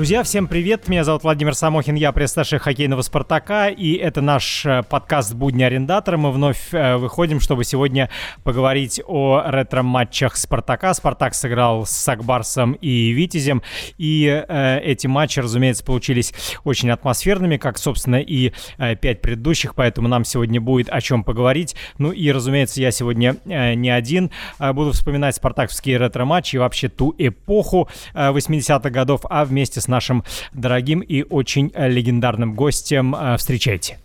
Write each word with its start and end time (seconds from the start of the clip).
Друзья, 0.00 0.22
всем 0.22 0.48
привет! 0.48 0.88
Меня 0.88 1.04
зовут 1.04 1.24
Владимир 1.24 1.54
Самохин, 1.54 1.94
я 1.94 2.10
пресс-старший 2.12 2.58
хоккейного 2.58 3.02
«Спартака», 3.02 3.68
и 3.68 3.92
это 3.92 4.22
наш 4.22 4.64
э, 4.64 4.82
подкаст 4.82 5.34
«Будни 5.34 5.62
арендатора». 5.62 6.16
Мы 6.16 6.32
вновь 6.32 6.72
э, 6.72 6.96
выходим, 6.96 7.38
чтобы 7.38 7.64
сегодня 7.64 8.08
поговорить 8.42 9.02
о 9.06 9.42
ретро-матчах 9.44 10.36
«Спартака». 10.36 10.94
«Спартак» 10.94 11.34
сыграл 11.34 11.84
с 11.84 11.90
«Сакбарсом» 11.90 12.72
и 12.80 13.10
«Витязем», 13.10 13.62
и 13.98 14.42
э, 14.48 14.80
эти 14.80 15.06
матчи, 15.06 15.38
разумеется, 15.38 15.84
получились 15.84 16.32
очень 16.64 16.90
атмосферными, 16.90 17.58
как, 17.58 17.76
собственно, 17.76 18.22
и 18.22 18.54
э, 18.78 18.96
пять 18.96 19.20
предыдущих, 19.20 19.74
поэтому 19.74 20.08
нам 20.08 20.24
сегодня 20.24 20.62
будет 20.62 20.88
о 20.88 21.02
чем 21.02 21.24
поговорить. 21.24 21.76
Ну 21.98 22.10
и, 22.10 22.32
разумеется, 22.32 22.80
я 22.80 22.90
сегодня 22.90 23.36
э, 23.44 23.74
не 23.74 23.90
один, 23.90 24.30
э, 24.60 24.72
буду 24.72 24.92
вспоминать 24.92 25.36
спартаковские 25.36 25.98
ретро-матчи 25.98 26.56
и 26.56 26.58
вообще 26.58 26.88
ту 26.88 27.14
эпоху 27.18 27.90
э, 28.14 28.30
80-х 28.30 28.88
годов, 28.88 29.26
а 29.28 29.44
вместе 29.44 29.82
с 29.82 29.89
нашим 29.90 30.24
дорогим 30.52 31.00
и 31.00 31.22
очень 31.22 31.70
легендарным 31.76 32.54
гостем. 32.54 33.14
Э, 33.14 33.36
встречайте. 33.36 33.98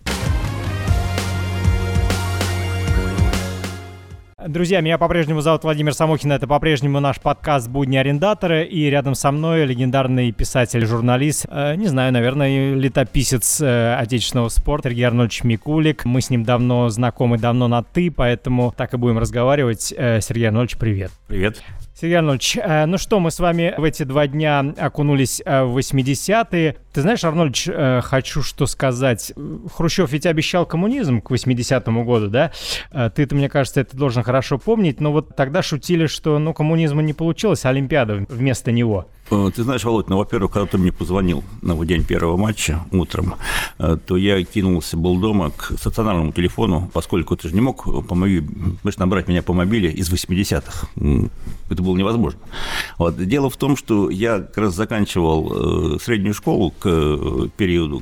Друзья, 4.47 4.81
меня 4.81 4.99
по-прежнему 4.99 5.41
зовут 5.41 5.63
Владимир 5.63 5.95
Самохин, 5.95 6.31
это 6.31 6.45
по-прежнему 6.45 6.99
наш 6.99 7.19
подкаст 7.19 7.67
«Будни 7.67 7.97
арендатора», 7.97 8.61
и 8.61 8.83
рядом 8.91 9.15
со 9.15 9.31
мной 9.31 9.65
легендарный 9.65 10.31
писатель-журналист, 10.31 11.47
э, 11.49 11.73
не 11.75 11.87
знаю, 11.87 12.13
наверное, 12.13 12.75
летописец 12.75 13.59
э, 13.59 13.95
отечественного 13.95 14.49
спорта 14.49 14.89
Сергей 14.89 15.05
Арнольдович 15.05 15.45
Микулик. 15.45 16.05
Мы 16.05 16.21
с 16.21 16.29
ним 16.29 16.43
давно 16.43 16.89
знакомы, 16.89 17.39
давно 17.39 17.67
на 17.67 17.81
«ты», 17.81 18.11
поэтому 18.11 18.71
так 18.77 18.93
и 18.93 18.97
будем 18.97 19.17
разговаривать. 19.17 19.91
Э, 19.97 20.21
Сергей 20.21 20.45
Арнольдович, 20.45 20.77
привет. 20.77 21.11
Привет. 21.27 21.63
Сергей 21.97 22.15
Арнольдович, 22.15 22.57
э, 22.57 22.85
ну 22.87 22.97
что, 22.97 23.21
мы 23.21 23.31
с 23.31 23.39
вами 23.39 23.73
в 23.77 23.83
эти 23.85 24.03
два 24.03 24.27
дня 24.27 24.73
окунулись 24.77 25.41
э, 25.45 25.63
в 25.63 25.77
80-е. 25.77 26.75
Ты 26.91 27.01
знаешь, 27.01 27.23
Арнольдович, 27.23 27.69
э, 27.69 28.01
хочу 28.03 28.43
что 28.43 28.65
сказать. 28.65 29.31
Хрущев 29.73 30.11
ведь 30.11 30.25
обещал 30.25 30.65
коммунизм 30.65 31.21
к 31.21 31.31
80-му 31.31 32.03
году, 32.03 32.27
да? 32.27 32.51
Ты-то, 32.91 33.35
мне 33.35 33.47
кажется, 33.47 33.79
это 33.79 33.95
должен 33.95 34.23
хорошо 34.23 34.57
помнить, 34.57 34.99
но 34.99 35.13
вот 35.13 35.37
тогда 35.37 35.63
шутили, 35.63 36.07
что, 36.07 36.37
ну, 36.37 36.53
коммунизма 36.53 37.01
не 37.01 37.13
получилось, 37.13 37.63
а 37.63 37.69
Олимпиада 37.69 38.25
вместо 38.27 38.73
него. 38.73 39.07
Ты 39.29 39.63
знаешь, 39.63 39.83
Володь, 39.83 40.07
ну, 40.07 40.17
во-первых, 40.17 40.51
когда 40.51 40.67
ты 40.67 40.77
мне 40.77 40.91
позвонил 40.91 41.43
на 41.63 41.83
день 41.83 42.03
первого 42.03 42.37
матча 42.37 42.81
утром, 42.91 43.35
то 43.77 44.17
я 44.17 44.43
кинулся, 44.43 44.97
был 44.97 45.17
дома 45.17 45.49
к 45.49 45.71
стационарному 45.79 46.31
телефону, 46.31 46.91
поскольку 46.93 47.35
ты 47.35 47.49
же 47.49 47.55
не 47.55 47.61
мог 47.61 48.07
по 48.07 48.13
моей, 48.13 48.41
знаешь, 48.83 48.97
набрать 48.97 49.27
меня 49.27 49.41
по 49.41 49.53
мобиле 49.53 49.89
из 49.89 50.13
80-х. 50.13 50.87
Это 51.71 51.81
было 51.85 51.95
невозможно. 51.95 52.39
Вот. 52.97 53.17
Дело 53.17 53.49
в 53.49 53.57
том, 53.57 53.77
что 53.77 54.09
я 54.09 54.39
как 54.39 54.57
раз 54.57 54.75
заканчивал 54.75 55.95
э, 55.95 55.99
среднюю 55.99 56.33
школу 56.33 56.71
к 56.71 57.49
периоду 57.57 58.01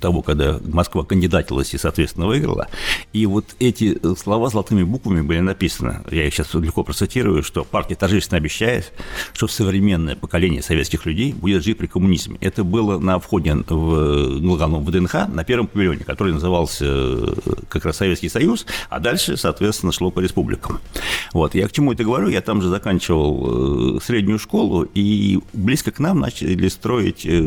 того, 0.00 0.22
когда 0.22 0.58
Москва 0.64 1.04
кандидатилась 1.04 1.74
и, 1.74 1.78
соответственно, 1.78 2.26
выиграла. 2.26 2.68
И 3.12 3.26
вот 3.26 3.44
эти 3.58 3.98
слова 4.16 4.48
золотыми 4.48 4.82
буквами 4.82 5.20
были 5.20 5.40
написаны, 5.40 6.02
я 6.10 6.26
их 6.26 6.34
сейчас 6.34 6.54
легко 6.54 6.84
процитирую, 6.84 7.42
что 7.42 7.64
партия 7.64 7.94
торжественно 7.96 8.38
обещает, 8.38 8.92
что 9.32 9.48
современное 9.48 10.16
поколение 10.16 10.62
советских 10.62 11.06
людей 11.06 11.32
будет 11.32 11.64
жить 11.64 11.78
при 11.78 11.86
коммунизме. 11.86 12.38
Это 12.40 12.64
было 12.64 12.98
на 12.98 13.18
входе 13.18 13.54
в, 13.54 14.38
в 14.38 14.90
ДНХ 14.90 15.14
на 15.28 15.44
первом 15.44 15.66
павильоне, 15.66 16.04
который 16.04 16.32
назывался 16.32 16.84
э, 16.86 17.34
как 17.68 17.84
раз 17.84 17.96
Советский 17.96 18.28
Союз, 18.28 18.66
а 18.88 19.00
дальше, 19.00 19.36
соответственно, 19.36 19.92
шло 19.92 20.10
по 20.10 20.20
республикам. 20.20 20.80
Вот. 21.32 21.54
Я 21.54 21.68
к 21.68 21.72
чему 21.72 21.92
это 21.92 22.04
говорю? 22.04 22.28
Я 22.28 22.40
там 22.40 22.62
же 22.62 22.68
заканчивал 22.68 23.07
э, 23.16 24.04
среднюю 24.04 24.38
школу, 24.38 24.82
и 24.82 25.40
близко 25.52 25.90
к 25.90 25.98
нам 25.98 26.20
начали 26.20 26.68
строить 26.68 27.24
э, 27.24 27.42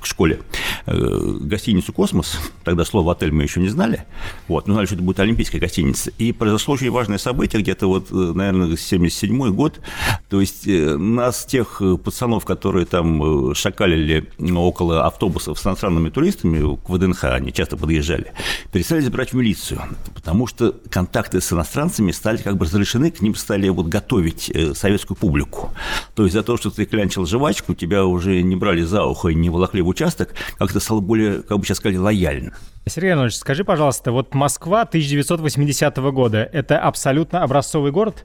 к 0.00 0.06
школе 0.06 0.40
гостиницу 0.86 1.92
«Космос». 1.92 2.38
Тогда 2.64 2.84
слово 2.84 3.12
«отель» 3.12 3.32
мы 3.32 3.42
еще 3.42 3.60
не 3.60 3.68
знали. 3.68 4.04
Вот. 4.46 4.68
Мы 4.68 4.74
знали, 4.74 4.86
что 4.86 4.94
это 4.94 5.04
будет 5.04 5.20
олимпийская 5.20 5.60
гостиница. 5.60 6.10
И 6.18 6.32
произошло 6.32 6.74
очень 6.74 6.90
важное 6.90 7.18
событие, 7.18 7.62
где-то 7.62 7.88
вот, 7.88 8.10
наверное, 8.10 8.76
77 8.76 9.52
год. 9.52 9.80
То 10.28 10.40
есть 10.40 10.66
нас, 10.66 11.44
тех 11.44 11.82
пацанов, 12.04 12.44
которые 12.44 12.86
там 12.86 13.50
э, 13.50 13.54
шакалили 13.54 14.30
около 14.54 15.06
автобусов 15.06 15.58
с 15.58 15.66
иностранными 15.66 16.10
туристами 16.10 16.76
к 16.76 16.88
ВДНХ, 16.88 17.24
они 17.24 17.52
часто 17.52 17.76
подъезжали, 17.76 18.32
перестали 18.72 19.00
забирать 19.00 19.32
в 19.32 19.36
милицию, 19.36 19.82
потому 20.14 20.46
что 20.46 20.74
контакты 20.90 21.40
с 21.40 21.52
иностранцами 21.52 22.12
стали 22.12 22.38
как 22.38 22.56
бы 22.56 22.64
разрешены, 22.64 23.10
к 23.10 23.20
ним 23.20 23.34
стали 23.34 23.68
вот 23.68 23.86
готовить 23.86 24.50
э, 24.54 24.74
советскую 24.96 25.16
публику. 25.16 25.70
То 26.14 26.24
есть 26.24 26.34
за 26.34 26.42
то, 26.42 26.56
что 26.56 26.70
ты 26.70 26.86
клянчил 26.86 27.26
жвачку, 27.26 27.74
тебя 27.74 28.04
уже 28.04 28.42
не 28.42 28.56
брали 28.56 28.82
за 28.82 29.04
ухо 29.04 29.28
и 29.28 29.34
не 29.34 29.50
волокли 29.50 29.82
в 29.82 29.88
участок, 29.88 30.34
как-то 30.58 30.80
стало 30.80 31.00
более, 31.00 31.42
как 31.42 31.58
бы 31.58 31.64
сейчас 31.64 31.78
сказали, 31.78 31.98
лояльно. 31.98 32.52
Сергей 32.86 33.12
Иванович, 33.12 33.36
скажи, 33.36 33.64
пожалуйста, 33.64 34.12
вот 34.12 34.34
Москва 34.34 34.82
1980 34.82 35.96
года– 35.96 36.48
это 36.52 36.78
абсолютно 36.78 37.42
образцовый 37.42 37.92
город? 37.92 38.24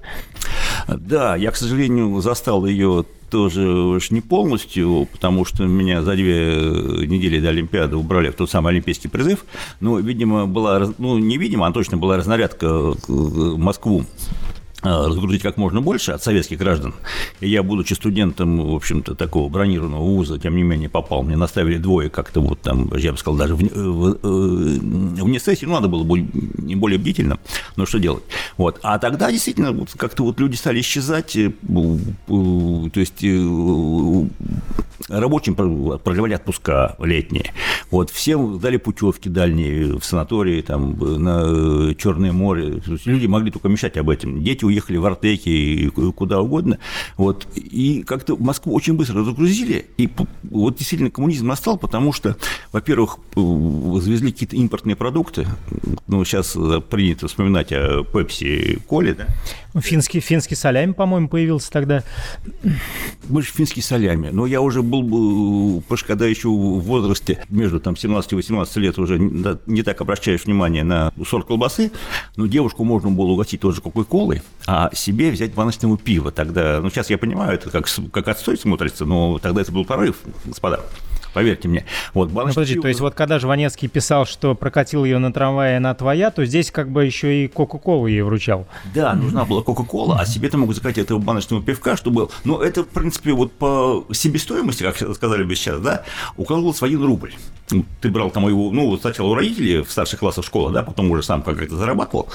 Да, 0.88 1.36
я, 1.36 1.52
к 1.52 1.56
сожалению, 1.56 2.22
застал 2.22 2.66
ее 2.66 3.06
тоже 3.30 3.68
уж 3.68 4.12
не 4.12 4.22
полностью, 4.22 5.08
потому 5.12 5.46
что 5.46 5.64
меня 5.64 6.04
за 6.04 6.14
две 6.14 6.56
недели 7.08 7.40
до 7.40 7.50
Олимпиады 7.50 7.96
убрали 7.96 8.30
в 8.30 8.36
тот 8.36 8.50
самый 8.52 8.70
олимпийский 8.70 9.08
призыв. 9.08 9.46
Но, 9.80 10.00
видимо, 10.00 10.46
была, 10.46 10.94
ну, 10.98 11.18
не 11.18 11.38
видимо, 11.38 11.66
а 11.66 11.72
точно 11.72 11.98
была 11.98 12.18
разнарядка 12.18 12.94
в 13.08 13.58
Москву 13.58 14.06
разгрузить 14.82 15.42
как 15.42 15.58
можно 15.58 15.82
больше 15.82 16.12
от 16.12 16.24
советских 16.24 16.58
граждан. 16.58 16.94
И 17.40 17.50
я, 17.50 17.64
будучи 17.64 17.94
студентом, 17.94 18.72
в 18.72 18.76
общем-то, 18.76 19.16
такого 19.16 19.50
бронированного 19.50 20.04
вуза, 20.04 20.40
тем 20.40 20.56
не 20.56 20.64
менее, 20.64 20.90
попал. 20.90 21.24
Мне 21.24 21.38
наставили 21.38 21.78
двое 21.78 22.10
как-то 22.10 22.42
вот 22.42 22.62
там, 22.62 22.92
я 22.96 23.12
бы 23.12 23.18
сказал, 23.18 23.38
даже 23.38 23.56
в, 23.56 23.62
в, 23.62 24.18
в, 24.22 25.24
вне 25.24 25.40
сессии, 25.40 25.66
ну, 25.66 25.74
надо 25.74 25.88
было 25.88 26.04
быть 26.04 26.26
не 26.58 26.76
более 26.76 26.98
бдительным, 26.98 27.40
но 27.76 27.86
что 27.86 28.00
делать. 28.00 28.24
Вот. 28.58 28.80
А 28.82 28.98
тогда 29.00 29.32
действительно 29.32 29.72
вот, 29.72 29.90
как-то 29.96 30.24
вот 30.24 30.40
люди 30.40 30.56
стали 30.56 30.82
исчезать, 30.82 31.36
э, 31.36 31.52
то 31.68 33.00
есть 33.00 33.24
э, 33.24 34.26
рабочим 35.12 35.56
продлевали 35.56 36.34
отпуска 36.34 36.96
летние. 37.00 37.54
Вот, 37.90 38.10
всем 38.10 38.60
дали 38.60 38.78
путевки 38.78 39.30
дальние 39.30 39.98
в 39.98 40.04
санатории, 40.04 40.62
там, 40.62 40.98
на 40.98 41.94
Черное 41.96 42.32
море. 42.32 42.82
Люди 43.06 43.28
могли 43.28 43.52
только 43.52 43.68
мечтать 43.68 43.98
об 43.98 44.10
этом. 44.10 44.44
Дети 44.44 44.66
уехали 44.66 44.98
в 44.98 45.06
Артеки 45.06 45.50
и 45.50 45.90
куда 45.90 46.40
угодно. 46.42 46.80
Вот, 47.18 47.48
и 47.56 48.04
как-то 48.04 48.38
Москву 48.38 48.74
очень 48.74 48.94
быстро 48.94 49.20
разгрузили. 49.20 49.86
И 49.98 50.10
вот 50.44 50.78
действительно 50.78 51.12
коммунизм 51.12 51.48
настал, 51.48 51.78
потому 51.78 52.14
что, 52.14 52.38
во-первых, 52.72 53.18
завезли 53.36 54.32
какие-то 54.32 54.56
импортные 54.56 54.96
продукты. 54.96 55.48
Ну, 56.08 56.24
сейчас 56.26 56.58
принято 56.90 57.28
вспоминать 57.28 57.72
о 57.72 58.04
Пепси, 58.04 58.80
Коле, 58.88 59.14
да? 59.14 59.28
Финский, 59.80 60.20
финский 60.20 60.56
солями, 60.56 60.92
по-моему, 60.92 61.30
появился 61.30 61.72
тогда. 61.72 62.04
Больше 63.24 63.54
финский 63.54 63.82
солями. 63.82 64.30
Но 64.32 64.46
я 64.46 64.62
уже 64.62 64.82
был 64.82 65.02
бы, 65.04 65.84
когда 66.06 66.26
еще 66.26 66.50
в 66.50 66.80
возрасте 66.80 67.44
между 67.50 67.80
там 67.80 67.96
17 67.96 68.32
и 68.32 68.36
18 68.36 68.76
лет 68.78 69.00
уже 69.00 69.20
не 69.20 69.84
так 69.84 70.02
обращаешь 70.02 70.46
внимание 70.46 70.84
на 70.84 71.14
сорт 71.28 71.48
колбасы, 71.48 71.92
но 72.36 72.48
девушку 72.48 72.84
можно 72.84 73.12
было 73.12 73.28
угостить 73.28 73.62
тоже 73.62 73.82
кока-колой, 73.82 74.42
а 74.68 74.90
себе 74.94 75.32
взять 75.32 75.54
баночного 75.54 75.98
пива. 75.98 76.32
Тогда, 76.32 76.80
ну 76.82 76.90
сейчас 76.90 77.10
я 77.10 77.18
понимаю, 77.18 77.54
это 77.54 77.70
как, 77.70 77.88
как 78.12 78.28
отстой 78.28 78.58
смотрится, 78.58 79.06
но 79.06 79.40
тогда 79.40 79.62
это 79.62 79.72
был 79.72 79.86
прорыв, 79.86 80.18
господа 80.46 80.82
поверьте 81.34 81.68
мне. 81.68 81.86
Вот, 82.14 82.32
ну, 82.32 82.48
подожди, 82.48 82.74
пива... 82.74 82.84
то 82.84 82.88
есть 82.88 83.00
вот 83.00 83.16
когда 83.16 83.40
Жванецкий 83.40 83.88
писал, 83.88 84.26
что 84.26 84.56
прокатил 84.56 85.06
ее 85.06 85.18
на 85.18 85.32
трамвае, 85.34 85.78
она 85.78 85.94
твоя, 85.94 86.32
то 86.32 86.46
здесь 86.46 86.72
как 86.72 86.90
бы 86.90 87.06
еще 87.06 87.44
и 87.44 87.48
Кока-Колу 87.48 88.08
ей 88.08 88.22
вручал. 88.22 88.68
Да, 88.94 89.14
нужна 89.14 89.46
была 89.46 89.62
Кока-Кола, 89.62 90.20
а 90.20 90.26
себе 90.26 90.50
ты 90.50 90.58
мог 90.58 90.74
заказать 90.74 90.98
этого 90.98 91.20
баночного 91.20 91.62
пивка, 91.62 91.96
чтобы... 91.96 92.30
Ну, 92.44 92.60
это, 92.60 92.84
в 92.84 92.88
принципе, 92.88 93.34
вот 93.34 93.52
по 93.52 94.06
себестоимости, 94.12 94.84
как 94.84 94.98
сказали 95.16 95.44
бы 95.44 95.56
сейчас, 95.56 95.80
да, 95.80 96.04
укладывался 96.38 96.82
в 96.82 96.84
один 96.84 97.04
рубль. 97.04 97.34
Ты 98.02 98.10
брал 98.10 98.32
там 98.32 98.48
его, 98.48 98.70
ну, 98.72 98.98
сначала 98.98 99.28
у 99.28 99.36
родителей 99.36 99.82
в 99.82 99.92
старших 99.92 100.20
классах 100.20 100.44
школы, 100.44 100.74
да, 100.74 100.84
потом 100.84 101.10
уже 101.12 101.24
сам 101.24 101.42
как-то 101.42 101.76
зарабатывал. 101.76 102.28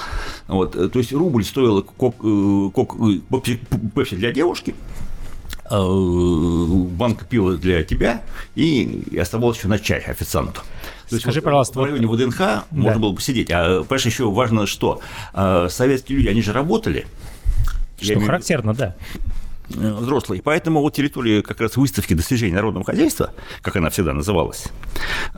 Вот, 0.47 0.71
то 0.71 0.99
есть 0.99 1.13
рубль 1.13 1.43
стоил 1.43 1.83
кок, 1.83 2.15
э, 2.23 2.69
кок, 2.73 2.95
э, 2.99 3.19
пепси 3.93 4.15
для 4.15 4.31
девушки, 4.31 4.73
Э, 4.73 5.06
банка 5.69 7.25
пива 7.25 7.57
для 7.57 7.83
тебя 7.83 8.21
и 8.55 9.17
оставалось 9.19 9.57
еще 9.57 9.67
на 9.67 9.79
чай 9.79 9.99
официанту. 9.99 10.61
То 11.09 11.19
Скажи, 11.19 11.39
вот 11.39 11.45
пожалуйста, 11.45 11.79
в 11.79 11.83
районе 11.83 12.07
вот... 12.07 12.19
ВДНХ 12.19 12.37
да. 12.37 12.65
можно 12.71 12.99
было 12.99 13.13
посидеть. 13.13 13.49
А, 13.51 13.83
понимаешь, 13.83 14.05
еще 14.05 14.29
важно, 14.29 14.65
что 14.67 15.01
э, 15.33 15.67
советские 15.69 16.17
люди, 16.17 16.27
они 16.27 16.41
же 16.41 16.51
работали. 16.51 17.07
Что 17.99 18.13
Я 18.13 18.19
характерно, 18.19 18.71
имею... 18.71 18.77
да. 18.77 18.95
Взрослые. 19.69 20.41
Поэтому 20.41 20.81
вот 20.81 20.93
территория 20.93 21.41
как 21.41 21.61
раз 21.61 21.77
выставки 21.77 22.13
достижений 22.13 22.53
народного 22.53 22.85
хозяйства, 22.85 23.33
как 23.61 23.75
она 23.75 23.89
всегда 23.89 24.13
называлась, 24.13 24.67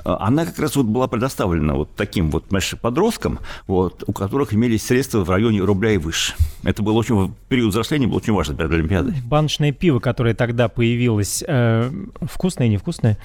она 0.03 0.45
как 0.45 0.59
раз 0.59 0.75
вот 0.75 0.85
была 0.85 1.07
предоставлена 1.07 1.73
вот 1.73 1.95
таким 1.95 2.29
вот 2.31 2.45
подросткам, 2.81 3.39
вот, 3.67 4.03
у 4.07 4.13
которых 4.13 4.53
имелись 4.53 4.85
средства 4.85 5.23
в 5.23 5.29
районе 5.29 5.61
рубля 5.61 5.91
и 5.91 5.97
выше. 5.97 6.33
Это 6.63 6.83
был 6.83 6.95
очень, 6.97 7.33
период 7.47 7.71
взросления 7.71 8.07
был 8.07 8.17
очень 8.17 8.33
важен 8.33 8.55
перед 8.55 8.71
Олимпиадой. 8.71 9.15
Баночное 9.25 9.71
пиво, 9.71 9.99
которое 9.99 10.33
тогда 10.33 10.69
появилось, 10.69 11.43
э, 11.47 11.91
вкусное, 12.21 12.67
невкусное? 12.67 13.17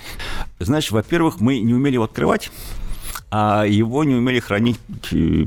Знаешь, 0.59 0.91
во-первых, 0.91 1.41
мы 1.41 1.61
не 1.61 1.75
умели 1.75 1.95
его 1.95 2.05
открывать, 2.05 2.51
а 3.31 3.65
его 3.65 4.05
не 4.05 4.15
умели 4.15 4.41
хранить 4.41 4.79
э, 5.13 5.47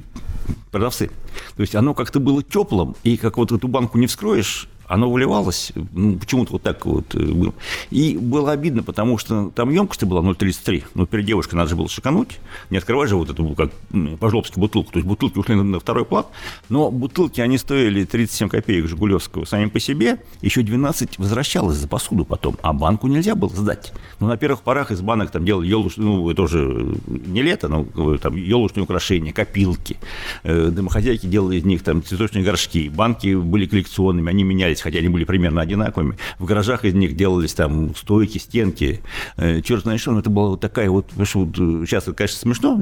продавцы. 0.72 1.10
То 1.56 1.62
есть 1.62 1.76
оно 1.76 1.94
как-то 1.94 2.20
было 2.20 2.44
теплым, 2.44 2.96
и 3.04 3.18
как 3.18 3.38
вот 3.38 3.52
эту 3.52 3.68
банку 3.68 3.98
не 3.98 4.08
вскроешь, 4.08 4.68
оно 4.88 5.12
выливалось, 5.12 5.72
ну, 5.94 6.18
почему-то 6.18 6.54
вот 6.54 6.64
так 6.64 6.86
вот 6.86 7.14
э, 7.16 7.20
было. 7.20 7.54
И 7.90 8.18
было 8.18 8.52
обидно, 8.52 8.84
потому 8.84 9.18
что 9.18 9.52
там 9.54 9.70
емкость 9.70 10.04
была 10.04 10.22
0,33, 10.22 10.84
но 10.94 11.06
перед 11.06 11.26
девушкой 11.26 11.56
надо 11.56 11.70
же 11.70 11.76
было 11.76 11.90
шикануть, 11.90 12.40
не 12.70 12.78
открывать 12.78 13.10
же 13.10 13.18
вот 13.18 13.30
эту, 13.30 13.48
как 13.50 13.72
по-жлобски 14.20 14.60
бутылку, 14.60 14.92
то 14.92 15.00
есть 15.00 15.08
бутылки 15.08 15.38
ушли 15.38 15.56
на 15.56 15.80
второй 15.80 16.06
плат, 16.06 16.28
но 16.70 16.90
бутылки, 16.90 17.42
они 17.42 17.58
стоили 17.58 18.06
37 18.06 18.50
копеек 18.50 18.88
Жигулевского 18.88 19.46
сами 19.46 19.66
по 19.66 19.80
себе, 19.80 20.20
еще 20.42 20.62
12 20.62 21.20
возвращалось 21.20 21.78
за 21.78 21.88
посуду 21.88 22.26
потом, 22.26 22.58
а 22.62 22.74
банку 22.74 23.08
нельзя 23.08 23.36
было 23.36 23.50
сдать. 23.50 23.94
Ну, 24.20 24.28
на 24.28 24.38
первых 24.38 24.62
порах 24.62 24.92
из 24.92 25.02
банок 25.02 25.32
там 25.32 25.46
делали 25.46 25.68
елочные, 25.68 26.08
ну, 26.08 26.30
это 26.30 26.44
уже 26.44 26.96
не 27.08 27.42
лето, 27.42 27.68
но 27.68 28.18
там 28.18 28.36
елочные 28.36 28.84
украшения, 28.84 29.34
копилки, 29.34 29.98
э, 30.44 30.70
домохозяйки 30.70 31.26
делали 31.26 31.58
из 31.58 31.66
них 31.66 31.84
там 31.84 32.04
цветочные 32.04 32.44
горшки, 32.44 32.90
банки 32.90 33.36
были 33.36 33.66
коллекционными, 33.66 34.30
они 34.30 34.44
менялись 34.44 34.77
менялись, 34.78 34.82
хотя 34.82 35.00
они 35.00 35.10
были 35.10 35.26
примерно 35.26 35.62
одинаковыми. 35.62 36.18
В 36.40 36.46
гаражах 36.46 36.86
из 36.86 36.94
них 36.94 37.16
делались 37.16 37.54
там 37.54 37.96
стойки, 37.96 38.38
стенки, 38.38 39.02
э, 39.38 39.62
черт 39.62 39.84
знает 39.84 40.00
что, 40.00 40.12
но 40.12 40.20
это 40.20 40.30
была 40.30 40.50
вот 40.50 40.62
такая 40.62 40.90
вот, 40.90 41.12
вот, 41.16 41.28
сейчас 41.28 42.04
это, 42.04 42.14
конечно, 42.14 42.40
смешно, 42.40 42.82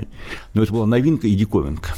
но 0.54 0.64
это 0.64 0.74
была 0.74 0.86
новинка 0.86 1.28
и 1.28 1.36
диковинка. 1.36 1.96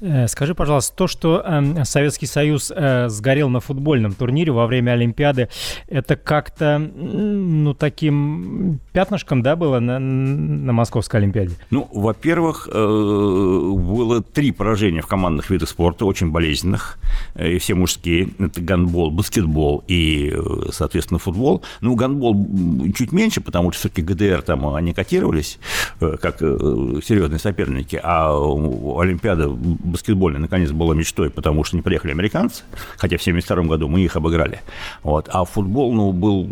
Э, 0.00 0.28
скажи, 0.28 0.54
пожалуйста, 0.54 0.94
то, 0.96 1.06
что 1.06 1.42
э, 1.44 1.84
Советский 1.84 2.26
Союз 2.26 2.72
э, 2.74 3.08
сгорел 3.08 3.48
на 3.48 3.60
футбольном 3.60 4.12
турнире 4.12 4.52
во 4.52 4.66
время 4.66 4.92
Олимпиады, 4.92 5.48
это 5.88 6.16
как-то, 6.16 6.78
ну, 6.78 7.74
таким 7.74 8.80
пятнышком, 8.92 9.42
да, 9.42 9.56
было 9.56 9.80
на, 9.80 9.98
на 9.98 10.72
Московской 10.72 11.20
Олимпиаде? 11.20 11.54
Ну, 11.70 11.88
во-первых, 11.92 12.68
э, 12.72 12.76
было 12.76 14.22
три 14.22 14.52
поражения 14.52 15.00
в 15.00 15.06
командных 15.06 15.50
видах 15.50 15.68
спорта, 15.68 16.04
очень 16.04 16.30
болезненных, 16.30 16.98
э, 17.34 17.52
и 17.52 17.58
все 17.58 17.74
мужские. 17.74 18.28
Это 18.38 18.60
гандбол, 18.60 19.10
баскетбол 19.10 19.84
и, 19.88 20.32
э, 20.34 20.70
соответственно, 20.72 21.18
футбол. 21.18 21.62
Ну, 21.80 21.94
гандбол 21.94 22.46
чуть 22.94 23.12
меньше, 23.12 23.40
потому 23.40 23.72
что 23.72 23.80
все-таки 23.80 24.02
ГДР 24.02 24.42
там 24.42 24.66
они 24.74 24.92
котировались 24.92 25.58
как 26.00 26.38
серьезные 26.38 27.38
соперники, 27.38 28.00
а 28.02 28.30
Олимпиада 28.32 29.48
баскетбольная 29.86 30.40
наконец 30.40 30.70
была 30.70 30.94
мечтой, 30.94 31.30
потому 31.30 31.64
что 31.64 31.76
не 31.76 31.82
приехали 31.82 32.12
американцы, 32.12 32.64
хотя 32.96 33.16
в 33.16 33.20
1972 33.20 33.64
году 33.64 33.88
мы 33.88 34.00
их 34.00 34.16
обыграли. 34.16 34.60
Вот. 35.02 35.28
А 35.32 35.44
футбол 35.44 35.92
ну, 35.92 36.12
был 36.12 36.48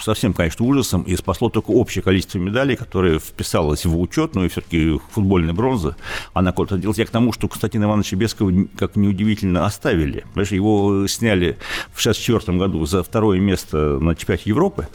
совсем, 0.00 0.32
конечно, 0.32 0.64
ужасом, 0.64 1.02
и 1.02 1.16
спасло 1.16 1.48
только 1.48 1.70
общее 1.70 2.02
количество 2.02 2.38
медалей, 2.38 2.76
которое 2.76 3.18
вписалось 3.18 3.84
в 3.84 3.98
учет, 3.98 4.34
ну 4.34 4.44
и 4.44 4.48
все-таки 4.48 4.98
футбольная 5.10 5.54
бронза, 5.54 5.96
она 6.32 6.52
куда-то 6.52 6.78
делась. 6.78 6.98
Я 6.98 7.06
к 7.06 7.10
тому, 7.10 7.32
что 7.32 7.48
Константина 7.48 7.84
Ивановича 7.84 8.16
Бескова, 8.16 8.52
как 8.76 8.96
неудивительно, 8.96 9.66
оставили. 9.66 10.24
Понимаешь, 10.32 10.52
его 10.52 11.06
сняли 11.08 11.56
в 11.92 12.00
1964 12.00 12.58
году 12.58 12.86
за 12.86 13.02
второе 13.02 13.40
место 13.40 13.98
на 14.00 14.14
чемпионате 14.14 14.50
Европы, 14.50 14.88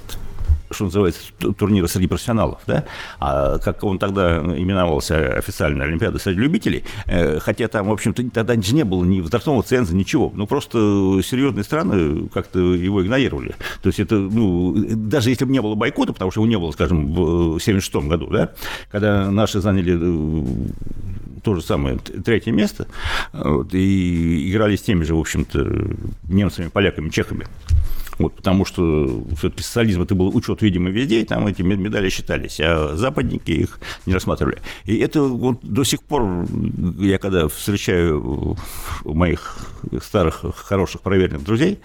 что 0.72 0.86
называется, 0.86 1.22
турнира 1.58 1.88
среди 1.88 2.08
профессионалов, 2.08 2.62
да, 2.68 2.86
а 3.20 3.58
как 3.60 3.84
он 3.84 4.00
тогда 4.00 4.38
именовался 4.38 5.34
официально 5.38 5.84
Олимпиада 5.84 6.20
среди 6.20 6.40
любителей, 6.40 6.84
э, 7.06 7.40
хотя 7.40 7.68
там, 7.68 7.88
в 7.88 7.92
общем-то, 7.92 8.30
тогда 8.32 8.56
не 8.56 8.84
было 8.84 9.04
ни 9.04 9.22
возрастного 9.22 9.64
ценза, 9.64 9.96
ничего, 9.96 10.32
ну, 10.36 10.48
просто 10.48 10.78
серьезные 11.24 11.64
страны 11.64 12.30
как-то 12.30 12.60
его 12.60 13.04
игнорировали. 13.04 13.56
То 13.82 13.88
есть 13.88 14.00
это, 14.00 14.16
ну, 14.16 14.76
даже 14.96 15.30
если 15.30 15.46
бы 15.46 15.52
не 15.52 15.62
было 15.62 15.76
бойкота, 15.76 16.14
потому 16.14 16.32
что 16.32 16.42
его 16.42 16.50
не 16.50 16.58
было, 16.58 16.72
скажем, 16.72 17.14
в 17.14 17.60
76 17.60 18.08
году, 18.08 18.28
да, 18.28 18.50
когда 18.92 19.30
наши 19.32 19.60
заняли 19.60 19.98
э, 20.00 20.70
то 21.44 21.56
же 21.56 21.62
самое 21.62 21.98
третье 21.98 22.52
место, 22.52 22.88
вот, 23.34 23.74
и 23.74 24.52
играли 24.52 24.76
с 24.76 24.82
теми 24.82 25.04
же, 25.04 25.16
в 25.16 25.20
общем-то, 25.20 25.96
немцами, 26.28 26.68
поляками, 26.68 27.10
чехами. 27.10 27.48
Вот, 28.20 28.36
потому 28.36 28.66
что 28.66 29.24
все-таки 29.38 29.64
социализм 29.64 30.02
это 30.02 30.14
был 30.14 30.36
учет, 30.36 30.62
видимо, 30.62 30.90
везде, 30.90 31.22
и 31.22 31.26
там 31.26 31.48
эти 31.48 31.62
медали 31.62 32.10
считались, 32.10 32.60
а 32.60 32.96
западники 32.96 33.52
их 33.52 33.80
не 34.06 34.14
рассматривали. 34.14 34.60
И 34.84 34.98
это 34.98 35.22
вот 35.22 35.60
до 35.64 35.86
сих 35.86 36.04
пор, 36.04 36.46
я 37.00 37.18
когда 37.18 37.48
встречаю 37.48 38.58
моих 39.06 39.58
старых, 40.04 40.44
хороших, 40.56 41.02
проверенных 41.02 41.44
друзей, 41.46 41.80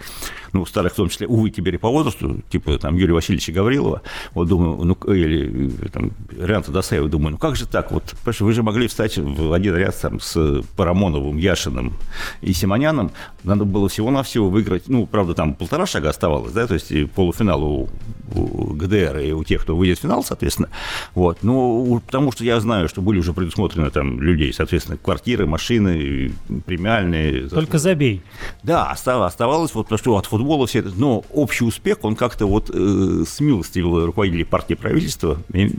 ну, 0.51 0.65
старых 0.65 0.93
в 0.93 0.95
том 0.95 1.09
числе, 1.09 1.27
увы, 1.27 1.49
теперь 1.49 1.75
и 1.75 1.77
по 1.77 1.89
возрасту, 1.89 2.41
типа 2.49 2.77
там 2.79 2.97
Юрия 2.97 3.13
Васильевича 3.13 3.53
Гаврилова, 3.53 4.01
вот 4.33 4.47
думаю, 4.47 4.83
ну, 4.83 5.13
или 5.13 5.69
там 5.87 6.11
Рианта 6.37 6.71
Досаева, 6.71 7.07
думаю, 7.07 7.31
ну 7.31 7.37
как 7.37 7.55
же 7.55 7.65
так, 7.65 7.91
вот, 7.91 8.13
вы 8.39 8.53
же 8.53 8.61
могли 8.61 8.87
встать 8.87 9.17
в 9.17 9.53
один 9.53 9.75
ряд 9.75 9.99
там 9.99 10.19
с 10.19 10.61
Парамоновым, 10.75 11.37
Яшиным 11.37 11.93
и 12.41 12.51
Симоняном, 12.53 13.11
надо 13.43 13.63
было 13.63 13.87
всего-навсего 13.87 14.49
выиграть, 14.49 14.87
ну, 14.87 15.05
правда, 15.05 15.33
там 15.33 15.53
полтора 15.53 15.85
шага 15.85 16.09
осталось, 16.09 16.24
оставалось, 16.25 16.53
да, 16.53 16.67
то 16.67 16.73
есть 16.73 17.11
полуфинал 17.11 17.63
у, 17.63 17.89
у 18.33 18.73
ГДР 18.73 19.17
и 19.19 19.31
у 19.31 19.43
тех, 19.43 19.61
кто 19.61 19.75
выйдет 19.75 19.99
в 19.99 20.01
финал, 20.01 20.23
соответственно, 20.23 20.69
вот, 21.13 21.39
ну, 21.41 22.01
потому 22.05 22.31
что 22.31 22.43
я 22.43 22.59
знаю, 22.59 22.89
что 22.89 23.01
были 23.01 23.19
уже 23.19 23.33
предусмотрены 23.33 23.89
там 23.91 24.21
людей, 24.21 24.53
соответственно, 24.53 24.97
квартиры, 24.97 25.45
машины, 25.45 26.31
премиальные. 26.65 27.49
Только 27.49 27.77
забей. 27.77 28.21
Да, 28.63 28.91
оставалось, 28.91 29.73
вот, 29.73 29.83
потому 29.83 29.97
что 29.97 30.17
от 30.17 30.25
футбола 30.25 30.67
все 30.67 30.79
это, 30.79 30.91
но 30.95 31.23
общий 31.31 31.65
успех, 31.65 31.97
он 32.03 32.15
как-то 32.15 32.45
вот 32.45 32.69
э, 32.73 33.23
смилостивил 33.27 34.05
руководителей 34.05 34.45
партии 34.45 34.73
правительства, 34.73 35.37
и 35.53 35.71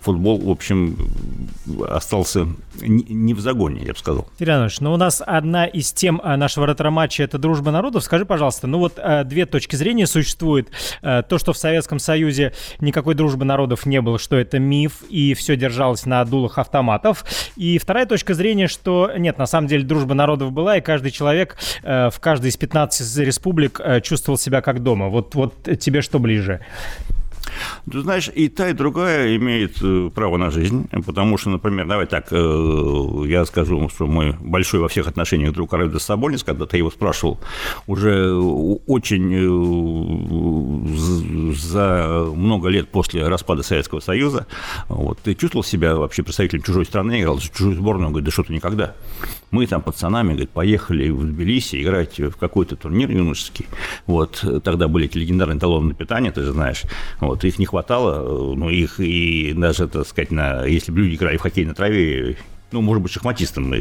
футбол, 0.00 0.40
в 0.40 0.50
общем, 0.50 0.96
остался 1.88 2.46
не, 2.80 3.04
не 3.04 3.34
в 3.34 3.40
загоне, 3.40 3.82
я 3.84 3.92
бы 3.92 3.98
сказал. 3.98 4.28
Иванович, 4.38 4.80
ну 4.80 4.92
у 4.92 4.96
нас 4.96 5.22
одна 5.24 5.66
из 5.66 5.92
тем 5.92 6.20
а, 6.22 6.36
нашего 6.36 6.66
ретро-матча– 6.66 7.22
это 7.24 7.38
дружба 7.38 7.70
народов. 7.70 8.04
Скажи, 8.04 8.24
пожалуйста, 8.26 8.66
ну 8.66 8.78
вот 8.78 8.94
э, 8.98 9.24
две 9.24 9.46
точки 9.46 9.76
зрения 9.76 9.84
зрения 9.84 10.06
существует. 10.06 10.68
Э, 11.02 11.22
то, 11.22 11.38
что 11.38 11.52
в 11.52 11.58
Советском 11.58 11.93
Союзе 11.98 12.52
никакой 12.80 13.14
дружбы 13.14 13.44
народов 13.44 13.86
не 13.86 14.00
было, 14.00 14.18
что 14.18 14.36
это 14.36 14.58
миф, 14.58 15.02
и 15.08 15.34
все 15.34 15.56
держалось 15.56 16.06
на 16.06 16.24
дулах 16.24 16.58
автоматов. 16.58 17.24
И 17.56 17.78
вторая 17.78 18.06
точка 18.06 18.34
зрения, 18.34 18.68
что 18.68 19.12
нет, 19.16 19.38
на 19.38 19.46
самом 19.46 19.68
деле 19.68 19.84
дружба 19.84 20.14
народов 20.14 20.52
была, 20.52 20.76
и 20.76 20.80
каждый 20.80 21.10
человек 21.10 21.56
э, 21.82 22.10
в 22.10 22.20
каждой 22.20 22.50
из 22.50 22.56
15 22.56 23.18
республик 23.18 23.80
э, 23.82 24.00
чувствовал 24.00 24.38
себя 24.38 24.60
как 24.60 24.82
дома. 24.82 25.08
Вот, 25.08 25.34
вот 25.34 25.54
тебе 25.80 26.02
что 26.02 26.18
ближе? 26.18 26.60
Ты 27.90 28.00
знаешь, 28.00 28.30
и 28.34 28.48
та, 28.48 28.70
и 28.70 28.72
другая 28.72 29.36
имеет 29.36 29.76
э, 29.82 30.10
право 30.14 30.38
на 30.38 30.50
жизнь, 30.50 30.88
потому 31.04 31.36
что, 31.36 31.50
например, 31.50 31.86
давай 31.86 32.06
так, 32.06 32.28
э, 32.30 33.24
я 33.26 33.44
скажу, 33.44 33.90
что 33.90 34.06
мой 34.06 34.34
большой 34.40 34.80
во 34.80 34.88
всех 34.88 35.06
отношениях 35.06 35.52
друг 35.52 35.74
Аральдо 35.74 35.98
Сабонис, 35.98 36.42
когда 36.42 36.64
ты 36.64 36.78
его 36.78 36.90
спрашивал, 36.90 37.38
уже 37.86 38.32
очень 38.32 39.34
э, 41.52 41.54
за 41.54 42.26
много 42.34 42.68
лет 42.68 42.88
после 42.88 43.28
распада 43.28 43.62
Советского 43.62 44.00
Союза, 44.00 44.46
вот, 44.88 45.18
ты 45.18 45.34
чувствовал 45.34 45.62
себя 45.62 45.94
вообще 45.94 46.22
представителем 46.22 46.62
чужой 46.62 46.86
страны, 46.86 47.20
играл 47.20 47.38
за 47.38 47.48
чужую 47.50 47.76
сборную, 47.76 48.08
говорит, 48.08 48.24
да 48.24 48.30
что-то 48.30 48.52
никогда. 48.54 48.94
Мы 49.50 49.66
там 49.66 49.82
пацанами, 49.82 50.30
говорит, 50.30 50.50
поехали 50.50 51.10
в 51.10 51.22
Тбилиси 51.22 51.82
играть 51.82 52.18
в 52.18 52.36
какой-то 52.36 52.76
турнир 52.76 53.10
юношеский, 53.10 53.66
вот, 54.06 54.42
тогда 54.64 54.88
были 54.88 55.04
эти 55.04 55.18
легендарные 55.18 55.60
талоны 55.60 55.88
на 55.88 55.94
питание, 55.94 56.32
ты 56.32 56.42
же 56.42 56.52
знаешь, 56.52 56.84
вот, 57.20 57.44
их 57.44 57.58
не 57.58 57.66
хватало, 57.74 58.54
ну, 58.54 58.70
их 58.70 59.00
и 59.00 59.52
даже, 59.52 59.88
так 59.88 60.06
сказать, 60.06 60.30
на, 60.30 60.64
если 60.64 60.92
бы 60.92 61.00
люди 61.00 61.16
играли 61.16 61.36
в 61.36 61.40
хоккей 61.40 61.64
на 61.64 61.74
траве, 61.74 62.36
ну, 62.70 62.82
может 62.82 63.02
быть, 63.02 63.10
шахматистам 63.10 63.74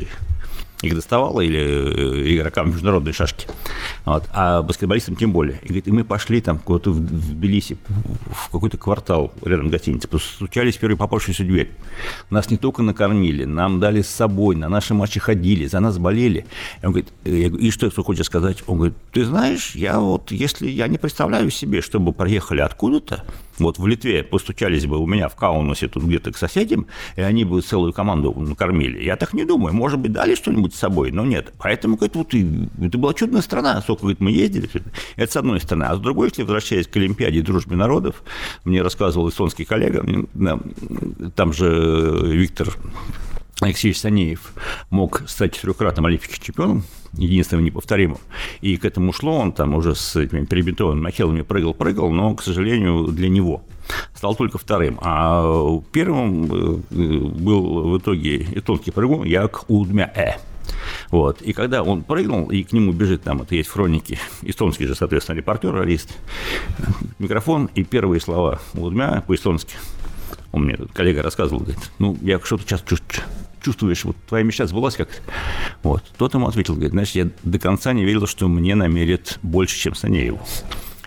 их 0.84 0.96
доставало, 0.96 1.42
или 1.42 1.60
э, 1.60 2.36
игрокам 2.36 2.72
международной 2.72 3.14
шашки. 3.14 3.48
Вот. 4.06 4.26
А 4.34 4.62
баскетболистам 4.62 5.16
тем 5.16 5.32
более. 5.32 5.60
И, 5.64 5.68
говорит, 5.68 5.88
и 5.88 5.92
мы 5.92 6.04
пошли 6.04 6.42
там 6.42 6.60
куда-то 6.60 6.92
в, 6.92 6.96
в 6.96 7.34
Тбилиси, 7.34 7.78
в 8.32 8.52
какой-то 8.52 8.78
квартал 8.78 9.32
рядом 9.44 9.70
гостиницы, 9.70 10.08
постучались 10.08 10.76
в 10.76 10.80
первую 10.80 10.98
попавшуюся 10.98 11.44
дверь. 11.44 11.72
Нас 12.30 12.50
не 12.50 12.58
только 12.58 12.82
накормили, 12.82 13.46
нам 13.46 13.80
дали 13.80 14.02
с 14.02 14.10
собой, 14.10 14.56
на 14.56 14.70
наши 14.70 14.94
матчи 14.94 15.20
ходили, 15.20 15.66
за 15.66 15.80
нас 15.80 15.98
болели. 15.98 16.46
И 16.82 16.86
он 16.86 16.92
говорит, 16.92 17.10
я 17.24 17.50
говорю, 17.50 17.66
и 17.66 17.72
что 17.72 17.90
ты 17.90 18.04
хочешь 18.04 18.26
сказать? 18.26 18.64
Он 18.68 18.78
говорит, 18.78 18.98
ты 19.12 19.26
знаешь, 19.26 19.76
я 19.76 20.00
вот, 20.00 20.32
если 20.32 20.70
я 20.70 20.88
не 20.88 20.98
представляю 20.98 21.50
себе, 21.50 21.82
чтобы 21.82 22.12
проехали 22.12 22.62
откуда-то, 22.62 23.24
Вот 23.60 23.78
в 23.78 23.88
Литве 23.88 24.24
постучались 24.24 24.86
бы 24.86 24.98
у 24.98 25.06
меня 25.06 25.30
в 25.30 25.36
Каунасе 25.36 25.88
тут 25.88 26.04
где-то 26.04 26.32
к 26.32 26.38
соседям, 26.38 26.88
и 27.16 27.22
они 27.22 27.46
бы 27.46 27.62
целую 27.62 27.94
команду 27.94 28.34
накормили. 28.36 29.04
Я 29.04 29.16
так 29.16 29.34
не 29.34 29.46
думаю. 29.46 29.74
Может 29.74 30.00
быть, 30.00 30.12
дали 30.12 30.36
что-нибудь 30.36 30.74
с 30.74 30.80
собой, 30.80 31.12
но 31.12 31.26
нет. 31.26 31.54
Поэтому, 31.58 31.96
говорит, 31.96 32.16
вот 32.16 32.34
и, 32.34 32.68
это 32.82 32.98
была 32.98 33.14
чудная 33.14 33.42
страна. 33.42 33.82
Сколько, 33.82 34.02
говорит, 34.02 34.20
мы 34.20 34.32
ездили. 34.32 34.70
Это 35.16 35.32
с 35.32 35.36
одной 35.36 35.60
стороны. 35.60 35.86
А 35.86 35.96
с 35.96 36.00
другой, 36.00 36.30
если 36.30 36.42
возвращаясь 36.44 36.88
к 36.88 36.96
Олимпиаде 36.98 37.42
дружбы 37.42 37.76
народов, 37.76 38.24
мне 38.64 38.82
рассказывал 38.82 39.30
эстонский 39.30 39.66
коллега, 39.66 40.04
там 41.36 41.54
же 41.54 42.22
Виктор 42.24 42.70
Алексей 43.64 43.94
Санеев 43.94 44.54
мог 44.90 45.24
стать 45.28 45.60
трехкратным 45.60 46.06
олимпийским 46.06 46.44
чемпионом, 46.44 46.84
единственным 47.14 47.66
неповторимым. 47.66 48.18
И 48.62 48.78
к 48.78 48.86
этому 48.86 49.14
шло, 49.14 49.38
он 49.40 49.54
там 49.54 49.76
уже 49.76 49.96
с 49.96 50.16
этими 50.16 50.46
перебинтованными 50.46 51.04
махелами 51.04 51.42
прыгал-прыгал, 51.42 52.12
но, 52.12 52.36
к 52.36 52.44
сожалению, 52.44 53.08
для 53.08 53.30
него 53.30 53.64
стал 54.16 54.36
только 54.36 54.58
вторым. 54.58 55.00
А 55.02 55.82
первым 55.92 56.46
э, 56.46 56.78
был 56.90 57.92
в 57.92 57.98
итоге 57.98 58.44
эстонский 58.54 58.92
прыгун 58.92 59.26
Як 59.26 59.70
Удмя 59.70 60.12
Э. 60.16 60.34
Вот. 61.10 61.42
И 61.42 61.54
когда 61.54 61.84
он 61.84 62.04
прыгнул, 62.04 62.50
и 62.50 62.64
к 62.64 62.74
нему 62.74 62.92
бежит, 62.92 63.24
там 63.24 63.42
это 63.42 63.56
есть 63.56 63.70
в 63.70 63.74
хронике, 63.74 64.20
эстонский 64.42 64.88
же, 64.88 64.96
соответственно, 64.96 65.38
репортер, 65.38 65.76
арист, 65.76 66.18
микрофон, 67.20 67.70
и 67.76 67.84
первые 67.84 68.20
слова 68.20 68.60
Удмя 68.74 69.24
по-эстонски. 69.26 69.76
Он 70.52 70.66
мне, 70.66 70.76
тут 70.76 70.92
коллега 70.92 71.24
рассказывал, 71.24 71.62
говорит, 71.62 71.80
ну, 72.00 72.18
я 72.22 72.40
что-то 72.40 72.64
сейчас 72.64 72.82
чувствую 72.82 73.24
чувствуешь, 73.64 74.04
вот 74.06 74.16
твоя 74.28 74.44
мечта 74.44 74.68
сбылась 74.68 74.96
как 74.96 75.10
Вот. 75.82 76.04
Тот 76.18 76.34
ему 76.34 76.48
ответил, 76.48 76.74
говорит, 76.74 76.92
знаешь, 76.92 77.12
я 77.12 77.30
до 77.44 77.60
конца 77.60 77.94
не 77.94 78.04
верил, 78.04 78.28
что 78.28 78.48
мне 78.48 78.76
намерят 78.76 79.40
больше, 79.42 79.78
чем 79.78 79.96
Санееву. 79.96 80.40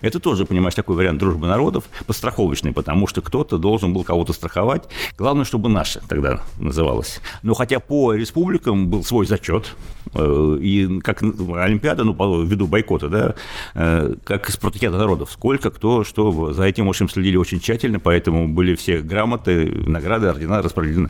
Это 0.03 0.21
тоже, 0.21 0.45
понимаешь, 0.45 0.75
такой 0.75 0.97
вариант 0.97 1.19
дружбы 1.19 1.47
народов, 1.47 1.85
постраховочный, 2.07 2.73
потому 2.73 3.07
что 3.07 3.23
кто-то 3.23 3.57
должен 3.57 3.95
был 3.95 4.05
кого-то 4.05 4.33
страховать. 4.33 4.85
Главное, 5.17 5.45
чтобы 5.45 5.69
наше 5.69 6.01
тогда 6.07 6.43
называлось. 6.59 7.21
Но 7.43 7.55
хотя 7.55 7.81
по 7.81 8.13
республикам 8.13 8.89
был 8.89 9.03
свой 9.05 9.27
зачет, 9.27 9.75
э, 10.15 10.59
и 10.61 11.01
как 11.01 11.23
Олимпиада, 11.23 12.05
ну, 12.05 12.45
ввиду 12.45 12.67
бойкота, 12.67 13.09
да, 13.09 13.35
э, 13.75 14.15
как 14.25 14.51
спартакиада 14.51 14.99
народов, 14.99 15.31
сколько, 15.33 15.71
кто, 15.71 16.05
что, 16.05 16.53
за 16.53 16.65
этим, 16.65 16.87
в 16.87 16.91
общем, 16.91 17.09
следили 17.09 17.37
очень 17.37 17.61
тщательно, 17.61 17.99
поэтому 17.99 18.49
были 18.49 18.75
все 18.75 19.01
грамоты, 19.01 19.73
награды, 19.87 20.27
ордена 20.27 20.61
распределены. 20.61 21.09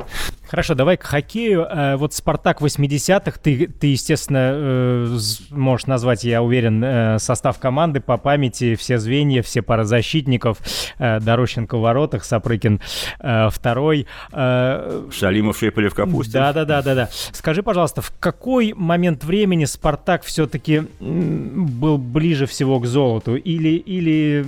Хорошо, 0.49 0.75
давай 0.75 0.97
к 0.97 1.03
хоккею. 1.05 1.67
Э, 1.69 1.97
вот 1.97 2.15
«Спартак» 2.15 2.61
80-х, 2.61 3.38
ты, 3.43 3.67
ты, 3.67 3.88
естественно, 3.88 5.19
можешь 5.50 5.87
назвать, 5.87 6.25
я 6.25 6.43
уверен, 6.43 7.19
состав 7.19 7.59
команды 7.59 8.00
по 8.00 8.17
памяти, 8.17 8.75
все 8.75 8.99
звенья, 8.99 9.43
все 9.43 9.62
пара 9.62 9.85
защитников, 9.85 10.59
э, 10.99 11.21
Дорощенко 11.21 11.76
в 11.76 11.81
воротах, 11.81 12.25
Сапрыкин 12.25 12.81
э, 13.21 13.49
второй. 13.50 14.07
Э, 14.33 15.09
Шалимов, 15.11 15.59
Шепелев, 15.59 15.95
Капустин. 15.95 16.41
Да-да-да-да-да. 16.41 17.09
Скажи, 17.33 17.62
пожалуйста, 17.62 18.03
в 18.03 18.12
какой 18.19 18.73
момент 18.73 19.25
времени 19.25 19.65
Спартак 19.65 20.23
все-таки 20.25 20.83
был 21.00 21.99
ближе 21.99 22.47
всего 22.47 22.81
к 22.81 22.87
золоту? 22.87 23.37
Или, 23.37 23.76
или, 23.76 24.47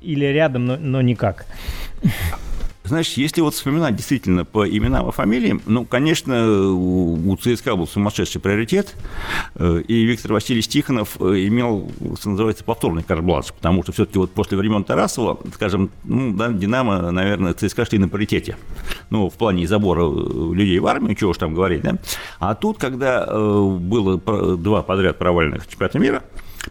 или 0.00 0.24
рядом, 0.26 0.66
но, 0.66 0.76
но 0.76 1.02
никак? 1.02 1.46
Значит, 2.88 3.18
если 3.18 3.42
вот 3.42 3.54
вспоминать 3.54 3.94
действительно 3.96 4.46
по 4.46 4.66
именам 4.66 5.08
и 5.10 5.12
фамилиям, 5.12 5.60
ну, 5.66 5.84
конечно, 5.84 6.72
у 6.72 7.36
ЦСКА 7.36 7.76
был 7.76 7.86
сумасшедший 7.86 8.40
приоритет, 8.40 8.94
э, 9.56 9.82
и 9.86 10.04
Виктор 10.04 10.32
Васильевич 10.32 10.68
Тихонов 10.68 11.20
э, 11.20 11.46
имел, 11.46 11.90
что 12.18 12.30
называется, 12.30 12.64
повторный 12.64 13.02
карбланш, 13.02 13.52
потому 13.52 13.82
что 13.82 13.92
все-таки 13.92 14.18
вот 14.18 14.30
после 14.30 14.56
времен 14.56 14.84
Тарасова, 14.84 15.38
скажем, 15.54 15.90
ну, 16.04 16.32
да, 16.32 16.48
Динамо, 16.48 17.10
наверное, 17.10 17.52
ЦСКА 17.52 17.84
шли 17.84 17.98
на 17.98 18.08
паритете, 18.08 18.56
ну, 19.10 19.28
в 19.28 19.34
плане 19.34 19.66
забора 19.66 20.04
э, 20.04 20.54
людей 20.54 20.78
в 20.78 20.86
армию, 20.86 21.14
чего 21.14 21.30
уж 21.30 21.36
там 21.36 21.52
говорить, 21.52 21.82
да, 21.82 21.98
а 22.38 22.54
тут, 22.54 22.78
когда 22.78 23.26
было 23.26 24.16
два 24.56 24.82
подряд 24.82 25.18
провальных 25.18 25.68
чемпионата 25.68 25.98
мира, 25.98 26.22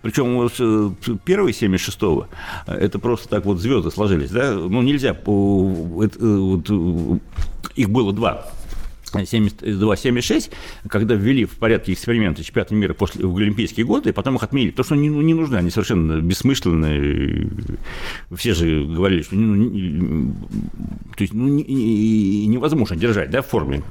причем 0.01 0.49
э, 0.59 1.17
первый 1.25 1.53
76-го, 1.53 2.27
это 2.67 2.99
просто 2.99 3.29
так 3.29 3.45
вот 3.45 3.59
звезды 3.59 3.91
сложились, 3.91 4.31
да, 4.31 4.53
ну 4.53 4.81
нельзя, 4.81 5.15
вот, 5.25 6.69
их 7.75 7.89
было 7.89 8.13
два 8.13 8.47
72-76, 9.23 10.51
когда 10.87 11.15
ввели 11.15 11.45
в 11.45 11.57
порядке 11.57 11.93
эксперимента 11.93 12.43
чемпионата 12.43 12.73
мира 12.73 12.93
после, 12.93 13.25
в 13.25 13.35
Олимпийские 13.37 13.85
годы, 13.85 14.09
и 14.09 14.13
потом 14.13 14.35
их 14.35 14.43
отменили, 14.43 14.71
потому 14.71 14.85
что 14.85 14.95
они 14.95 15.09
ну, 15.09 15.21
не 15.21 15.33
нужны, 15.33 15.57
они 15.57 15.69
совершенно 15.69 16.21
бессмысленные. 16.21 17.49
Все 18.35 18.53
же 18.53 18.85
говорили, 18.85 19.21
что 19.21 19.35
ну, 19.35 19.55
не, 19.55 20.33
то 21.15 21.23
есть, 21.23 21.33
ну, 21.33 21.47
не, 21.47 22.45
невозможно 22.47 22.95
держать 22.95 23.31
да, 23.31 23.41
в 23.41 23.47
форме 23.47 23.81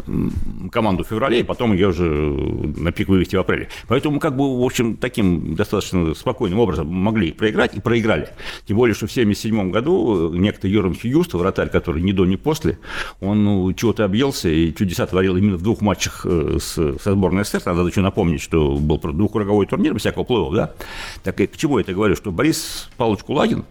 команду 0.70 1.04
в 1.04 1.08
феврале, 1.08 1.40
и 1.40 1.42
потом 1.42 1.72
ее 1.72 1.88
уже 1.88 2.04
на 2.04 2.92
пик 2.92 3.08
вывести 3.08 3.36
в 3.36 3.40
апреле. 3.40 3.68
Поэтому, 3.88 4.20
как 4.20 4.36
бы, 4.36 4.60
в 4.60 4.64
общем, 4.64 4.96
таким 4.96 5.54
достаточно 5.54 6.14
спокойным 6.14 6.60
образом 6.60 6.86
могли 6.86 7.32
проиграть, 7.32 7.74
и 7.74 7.80
проиграли. 7.80 8.28
Тем 8.66 8.76
более, 8.76 8.94
что 8.94 9.06
в 9.06 9.10
1977 9.10 9.70
году 9.70 10.32
некто 10.34 10.68
Юром 10.68 10.94
Хьюст, 10.94 11.34
вратарь, 11.34 11.68
который 11.68 12.02
ни 12.02 12.12
до, 12.12 12.24
ни 12.24 12.36
после, 12.36 12.78
он 13.20 13.44
ну, 13.44 13.72
чего-то 13.72 14.04
объелся 14.04 14.48
и 14.48 14.72
чудеса 14.74 15.06
творил 15.16 15.34
именно 15.38 15.56
в 15.56 15.62
двух 15.62 15.80
матчах 15.80 16.26
э, 16.26 16.58
с, 16.60 16.74
со 16.74 17.12
сборной 17.12 17.46
СССР. 17.46 17.62
Надо 17.64 17.88
еще 17.88 18.02
напомнить, 18.02 18.42
что 18.42 18.76
был 18.76 18.98
двухкруговой 18.98 19.64
турнир 19.64 19.94
без 19.94 20.02
всякого 20.02 20.24
плей 20.24 20.54
да? 20.54 20.74
Так 21.22 21.40
и 21.40 21.46
к 21.46 21.56
чему 21.56 21.78
я 21.78 21.84
это 21.84 21.94
говорю? 21.94 22.16
Что 22.16 22.30
Борис 22.30 22.90
Павлович 22.98 23.22
Кулагин, 23.22 23.64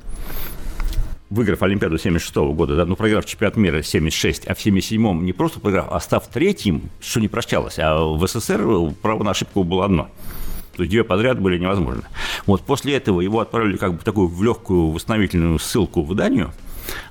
выиграв 1.30 1.62
Олимпиаду 1.62 2.00
76 2.00 2.36
года, 2.36 2.76
да, 2.76 2.86
ну, 2.86 2.96
проиграв 2.96 3.28
чемпионат 3.28 3.58
мира 3.58 3.84
76, 3.84 4.48
а 4.48 4.56
в 4.56 4.66
77-м 4.66 5.24
не 5.24 5.34
просто 5.34 5.60
проиграв, 5.60 5.90
а 5.92 6.00
став 6.00 6.28
третьим, 6.30 6.90
что 7.00 7.20
не 7.20 7.28
прощалось, 7.28 7.78
а 7.78 8.04
в 8.04 8.26
СССР 8.26 8.66
право 9.04 9.22
на 9.22 9.30
ошибку 9.30 9.64
было 9.64 9.86
одно. 9.86 10.10
То 10.76 10.82
есть 10.82 10.90
две 10.90 11.04
подряд 11.04 11.40
были 11.40 11.60
невозможны. 11.60 12.06
Вот 12.48 12.64
после 12.64 12.96
этого 12.96 13.22
его 13.22 13.40
отправили 13.40 13.78
как 13.78 13.94
бы 13.94 14.00
такую 14.00 14.30
в 14.30 14.42
легкую 14.42 14.90
восстановительную 14.90 15.60
ссылку 15.60 16.02
в 16.02 16.16
Данию– 16.16 16.52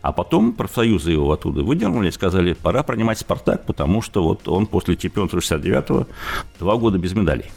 а 0.02 0.12
потом 0.12 0.52
профсоюзы 0.52 1.12
его 1.12 1.32
оттуда 1.32 1.62
выдернули 1.62 2.08
и 2.08 2.12
сказали, 2.12 2.54
пора 2.54 2.82
принимать 2.82 3.18
«Спартак», 3.18 3.64
потому 3.66 4.02
что 4.02 4.22
вот 4.22 4.48
он 4.48 4.66
после 4.66 4.96
чемпионства 4.96 5.38
69-го 5.38 6.06
два 6.58 6.76
года 6.76 6.98
без 6.98 7.12
медалей. 7.12 7.50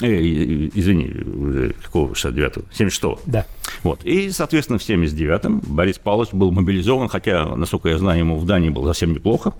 Э, 0.00 0.06
извини, 0.06 1.72
какого 1.82 2.12
69-го? 2.12 2.62
76-го. 2.76 3.20
Да. 3.26 3.46
Вот. 3.84 4.04
И, 4.04 4.30
соответственно, 4.30 4.78
в 4.78 4.82
79-м 4.82 5.60
Борис 5.60 5.98
Павлович 5.98 6.32
был 6.32 6.50
мобилизован, 6.50 7.08
хотя, 7.08 7.44
насколько 7.56 7.88
я 7.88 7.98
знаю, 7.98 8.18
ему 8.18 8.36
в 8.36 8.44
Дании 8.44 8.70
было 8.70 8.88
совсем 8.88 9.12
неплохо. 9.12 9.52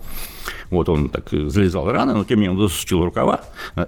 Вот 0.70 0.88
он 0.88 1.08
так 1.08 1.28
залезал 1.30 1.88
рано, 1.90 2.14
но 2.14 2.24
тем 2.24 2.38
не 2.40 2.46
менее 2.46 2.60
он 2.60 2.68
засучил 2.68 3.04
рукава. 3.04 3.42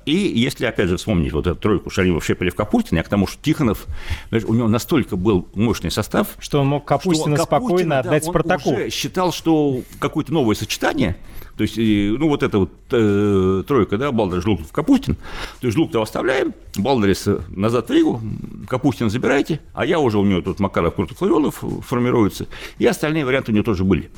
И 0.05 0.15
если, 0.15 0.67
опять 0.67 0.89
же, 0.89 0.99
вспомнить 0.99 1.33
вот 1.33 1.49
эту 1.49 1.57
тройку 1.57 1.91
Шалимов, 1.91 2.25
Шепелев, 2.25 2.55
Капустин, 2.55 2.97
я 2.97 3.03
к 3.03 3.09
тому, 3.09 3.27
что 3.27 3.43
Тихонов, 3.43 3.87
у 4.31 4.55
него 4.55 4.69
настолько 4.69 5.17
был 5.17 5.49
мощный 5.55 5.91
состав, 5.91 6.29
что 6.39 6.61
он 6.61 6.69
мог 6.69 6.85
Капустина, 6.85 7.37
что 7.37 7.47
Капустина 7.47 7.47
спокойно 7.47 7.99
отдать 7.99 8.25
да, 8.25 8.31
Спартаку. 8.31 8.71
Он 8.71 8.75
уже 8.77 8.91
считал, 8.91 9.33
что 9.33 9.81
какое-то 9.99 10.33
новое 10.33 10.55
сочетание– 10.55 11.17
то 11.57 11.63
есть, 11.63 11.79
ну, 11.79 12.29
вот 12.29 12.43
эта 12.43 12.59
вот 12.59 12.71
э, 12.91 13.63
тройка, 13.67 13.97
да, 13.97 14.13
Балдер, 14.13 14.43
Жлуктов, 14.43 14.71
Капустин. 14.73 15.15
То 15.61 15.67
есть, 15.67 15.75
Жлуктова 15.75 16.05
оставляем, 16.05 16.53
Балдериса 16.77 17.45
назад 17.49 17.89
в 17.89 17.93
Ригу, 17.93 18.21
Капустин 18.69 19.09
забирайте, 19.09 19.61
а 19.73 19.87
я 19.87 19.99
уже 19.99 20.19
у 20.19 20.25
него 20.25 20.43
тут 20.43 20.61
Макаров, 20.61 20.95
Крутов, 20.95 21.21
Ларионов 21.23 21.65
формируется, 21.87 22.47
и 22.79 22.87
остальные 22.87 23.25
варианты 23.25 23.53
у 23.53 23.55
него 23.55 23.65
тоже 23.65 23.85
были. 23.85 24.11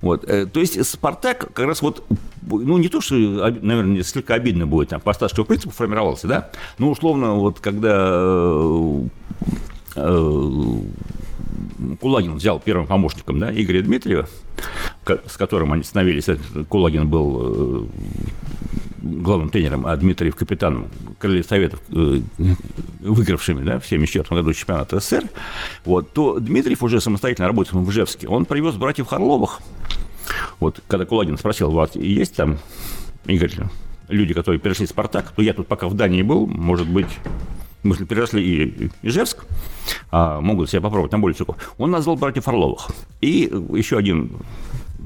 Вот. 0.00 0.24
Э, 0.24 0.46
то 0.46 0.60
есть, 0.60 0.82
Спартак 0.86 1.52
как 1.52 1.66
раз 1.66 1.82
вот, 1.82 2.02
ну, 2.46 2.78
не 2.78 2.88
то, 2.88 3.02
что, 3.02 3.14
наверное, 3.14 3.96
несколько 3.96 4.32
обидно 4.32 4.66
будет, 4.66 4.88
там, 4.88 5.02
по 5.02 5.12
статскому 5.12 5.46
принципу 5.46 5.74
формировался, 5.74 6.28
да, 6.28 6.50
но 6.78 6.90
условно, 6.90 7.34
вот, 7.34 7.60
когда 7.60 8.08
э, 8.10 9.02
э 9.96 10.80
Кулагин 12.00 12.34
взял 12.34 12.60
первым 12.60 12.86
помощником 12.86 13.38
да, 13.38 13.52
Игоря 13.52 13.82
Дмитриева, 13.82 14.28
с 15.04 15.36
которым 15.36 15.72
они 15.72 15.82
становились. 15.82 16.26
Кулагин 16.68 17.08
был 17.08 17.40
э, 17.40 17.86
главным 19.02 19.50
тренером, 19.50 19.86
а 19.86 19.96
Дмитриев 19.96 20.36
капитаном 20.36 20.88
Крыльев 21.18 21.46
Советов, 21.46 21.80
э, 21.90 22.20
выигравшими 23.00 23.58
да, 23.64 23.78
в 23.80 23.86
1974 23.86 24.40
году 24.40 24.52
чемпионат 24.52 24.90
СССР, 24.90 25.28
вот, 25.84 26.12
то 26.12 26.38
Дмитриев 26.38 26.82
уже 26.82 27.00
самостоятельно 27.00 27.48
работал 27.48 27.80
в 27.80 27.90
Ижевске. 27.90 28.28
Он 28.28 28.44
привез 28.44 28.74
братьев 28.74 29.06
Харловых. 29.06 29.60
Вот, 30.58 30.80
когда 30.86 31.06
Кулагин 31.06 31.38
спросил, 31.38 31.70
у 31.70 31.74
вас 31.74 31.96
есть 31.96 32.36
там, 32.36 32.58
Игорь, 33.26 33.52
люди, 34.08 34.34
которые 34.34 34.60
перешли 34.60 34.86
в 34.86 34.90
«Спартак», 34.90 35.32
то 35.34 35.42
я 35.42 35.54
тут 35.54 35.66
пока 35.66 35.88
в 35.88 35.94
Дании 35.94 36.22
был, 36.22 36.46
может 36.46 36.88
быть, 36.88 37.08
мы 37.82 37.96
же 37.96 38.04
переросли 38.04 38.42
и 38.42 38.90
Ижевск, 39.02 39.44
а 40.10 40.40
могут 40.40 40.70
себя 40.70 40.80
попробовать 40.80 41.12
на 41.12 41.18
более 41.18 41.34
высоко. 41.34 41.56
Он 41.78 41.90
назвал 41.90 42.16
братьев 42.16 42.46
Орловых. 42.48 42.90
И 43.20 43.50
еще 43.72 43.98
один 43.98 44.32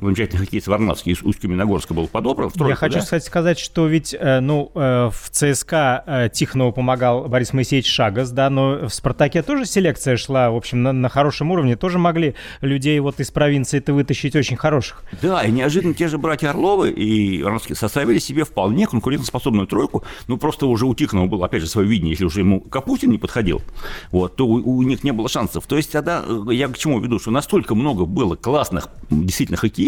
замечательный 0.01 0.41
хоккеист 0.41 0.67
Варнавский 0.67 1.13
из 1.13 1.23
Усть-Каменогорска 1.23 1.95
был 1.95 2.07
подобран. 2.09 2.51
Тройку, 2.51 2.69
Я 2.69 2.77
хочу, 2.77 2.95
да? 2.97 3.01
кстати, 3.01 3.25
сказать, 3.25 3.59
что 3.59 3.87
ведь 3.87 4.15
э, 4.19 4.41
ну, 4.41 4.71
э, 4.75 5.11
в 5.13 5.31
ЦСКА 5.31 6.05
э, 6.07 6.29
Тихонову 6.33 6.73
помогал 6.73 7.29
Борис 7.29 7.53
Моисеевич 7.53 7.91
Шагас, 7.91 8.31
да, 8.31 8.51
но 8.51 8.89
в 8.89 8.95
«Спартаке» 8.95 9.43
тоже 9.43 9.65
селекция 9.67 10.17
шла, 10.17 10.51
в 10.51 10.57
общем, 10.57 10.83
на, 10.83 10.93
на 10.93 11.09
хорошем 11.09 11.51
уровне. 11.51 11.77
Тоже 11.77 11.99
могли 11.99 12.35
людей 12.61 12.99
вот 13.01 13.21
из 13.21 13.31
провинции-то 13.31 13.93
вытащить 13.93 14.37
очень 14.37 14.57
хороших. 14.57 15.03
Да, 15.23 15.43
и 15.43 15.51
неожиданно 15.51 15.95
те 15.95 16.09
же 16.09 16.19
братья 16.19 16.51
Орловы 16.51 16.91
и 16.91 17.43
Варнавский 17.43 17.75
составили 17.75 18.19
себе 18.19 18.45
вполне 18.45 18.87
конкурентоспособную 18.87 19.67
тройку. 19.67 20.05
Ну, 20.29 20.37
просто 20.37 20.67
уже 20.67 20.87
у 20.87 20.95
Тихонова 20.95 21.27
было, 21.27 21.47
опять 21.47 21.63
же, 21.63 21.69
свое 21.69 21.89
видение, 21.89 22.11
если 22.11 22.25
уже 22.25 22.41
ему 22.41 22.61
Капутин 22.61 23.11
не 23.11 23.19
подходил, 23.19 23.63
вот, 24.11 24.37
то 24.37 24.47
у, 24.47 24.55
у 24.55 24.83
них 24.83 25.05
не 25.05 25.13
было 25.13 25.29
шансов. 25.29 25.67
То 25.67 25.77
есть 25.77 25.93
тогда 25.93 26.25
я 26.51 26.69
к 26.69 26.79
чему 26.79 27.01
веду, 27.01 27.19
что 27.19 27.31
настолько 27.31 27.75
много 27.75 28.05
было 28.05 28.37
классных 28.37 28.89
действительно 29.11 29.57
хоккеистов, 29.57 29.84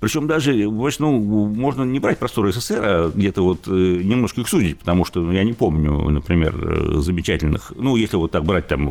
причем 0.00 0.26
даже, 0.26 0.52
ну, 0.52 1.18
можно 1.48 1.82
не 1.82 2.00
брать 2.00 2.18
просторы 2.18 2.52
СССР, 2.52 2.80
а 2.82 3.12
где-то 3.14 3.42
вот 3.42 3.66
э, 3.66 3.70
немножко 3.70 4.40
их 4.40 4.48
судить, 4.48 4.78
потому 4.78 5.04
что 5.04 5.32
я 5.32 5.44
не 5.44 5.52
помню, 5.52 6.10
например, 6.10 6.54
э, 6.56 7.00
замечательных, 7.00 7.72
ну, 7.76 7.96
если 7.96 8.16
вот 8.16 8.30
так 8.30 8.44
брать 8.44 8.68
там 8.68 8.88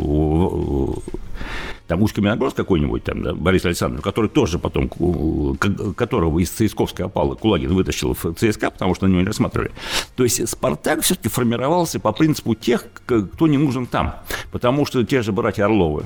там 1.88 2.02
Усть-Каменогорск 2.02 2.56
какой-нибудь, 2.56 3.04
там, 3.04 3.24
да, 3.24 3.34
Борис 3.34 3.66
Александрович, 3.66 4.04
который 4.04 4.30
тоже 4.30 4.60
потом, 4.60 4.90
которого 5.96 6.40
из 6.40 6.50
Цисковской 6.50 7.06
опалы 7.06 7.36
Кулагин 7.36 7.74
вытащил 7.74 8.14
в 8.14 8.34
ЦСКА, 8.34 8.72
потому 8.72 8.94
что 8.94 9.08
на 9.08 9.12
него 9.12 9.22
не 9.22 9.28
рассматривали. 9.28 9.72
То 10.16 10.24
есть 10.24 10.48
«Спартак» 10.48 11.02
все-таки 11.02 11.30
формировался 11.30 12.00
по 12.00 12.12
принципу 12.12 12.56
тех, 12.56 12.86
кто 13.06 13.48
не 13.48 13.58
нужен 13.58 13.86
там. 13.86 14.16
Потому 14.58 14.88
что 14.88 15.04
те 15.04 15.22
же 15.22 15.32
братья 15.32 15.66
Орловы, 15.66 16.04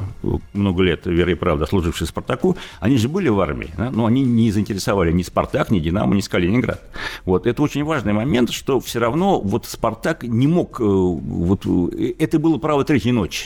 много 0.52 0.84
лет, 0.84 1.06
верой 1.06 1.32
и 1.32 1.36
правда, 1.36 1.66
служившие 1.66 2.06
«Спартаку», 2.06 2.58
они 2.82 2.98
же 2.98 3.08
были 3.08 3.30
в 3.30 3.40
армии, 3.40 3.70
да? 3.78 3.92
но 3.92 4.06
они 4.06 4.24
не 4.24 4.52
заинтересовали 4.52 5.14
ни 5.14 5.24
«Спартак», 5.24 5.72
ни 5.72 5.80
«Динамо», 5.80 6.14
ни 6.16 6.20
«Калининград». 6.20 6.82
Вот. 7.24 7.48
Это 7.48 7.64
очень 7.64 7.86
важный 7.86 8.12
момент, 8.12 8.52
что 8.52 8.82
все 8.82 9.00
равно 9.00 9.40
вот 9.40 9.68
«Спартак» 9.68 10.24
не 10.24 10.48
мог... 10.48 10.82
Э, 10.82 10.84
вот, 10.84 11.66
э, 11.66 12.14
это 12.20 12.40
было 12.40 12.58
право 12.58 12.84
третьей 12.84 13.14
ночи. 13.14 13.46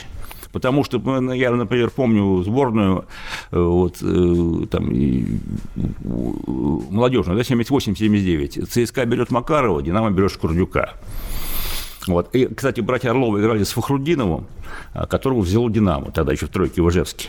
Потому 0.50 0.82
что 0.82 0.98
ну, 0.98 1.32
я, 1.32 1.52
например, 1.52 1.90
помню 1.90 2.42
сборную 2.42 3.04
э, 3.52 3.60
вот, 3.60 3.98
э, 4.02 4.66
там, 4.68 4.92
молодежную, 6.90 7.36
да, 7.36 7.42
78-79. 7.42 8.66
ЦСКА 8.66 9.04
берет 9.04 9.30
Макарова, 9.30 9.80
Динамо 9.82 10.10
берет 10.10 10.32
Шкурдюка. 10.32 10.94
Вот. 12.06 12.34
И, 12.34 12.46
кстати, 12.46 12.80
братья 12.80 13.10
Орловы 13.10 13.40
играли 13.40 13.64
с 13.64 13.72
Фахрудиновым, 13.72 14.46
а, 14.92 15.06
которого 15.06 15.40
взял 15.40 15.68
«Динамо», 15.68 16.12
тогда 16.12 16.32
еще 16.32 16.46
в 16.46 16.50
тройке 16.50 16.82
в 16.82 16.88
Ижевске. 16.88 17.28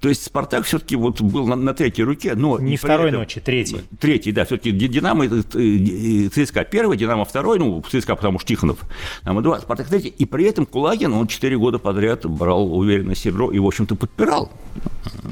То 0.00 0.08
есть 0.08 0.24
«Спартак» 0.24 0.64
все-таки 0.64 0.96
вот 0.96 1.20
был 1.20 1.46
на, 1.46 1.56
на 1.56 1.74
третьей 1.74 2.04
руке, 2.04 2.34
но... 2.34 2.58
Не 2.58 2.76
второй 2.76 3.08
этом... 3.08 3.20
ночи, 3.20 3.40
третий. 3.40 3.82
Третий, 4.00 4.32
да, 4.32 4.44
все-таки 4.44 4.70
«Динамо» 4.70 5.26
и 5.26 6.28
ЦСКА 6.28 6.64
первый, 6.64 6.96
«Динамо» 6.96 7.24
второй, 7.24 7.58
ну, 7.58 7.82
ЦСКА, 7.82 8.16
потому 8.16 8.38
что 8.38 8.48
Тихонов, 8.48 8.78
«Динамо» 9.22 9.42
два, 9.42 9.60
«Спартак» 9.60 9.88
третий. 9.88 10.08
И 10.08 10.24
при 10.24 10.46
этом 10.46 10.64
Кулагин, 10.64 11.12
он 11.12 11.26
четыре 11.26 11.58
года 11.58 11.78
подряд 11.78 12.24
брал 12.26 12.74
уверенное 12.74 13.14
серебро 13.14 13.50
и, 13.50 13.58
в 13.58 13.66
общем-то, 13.66 13.94
подпирал 13.94 14.50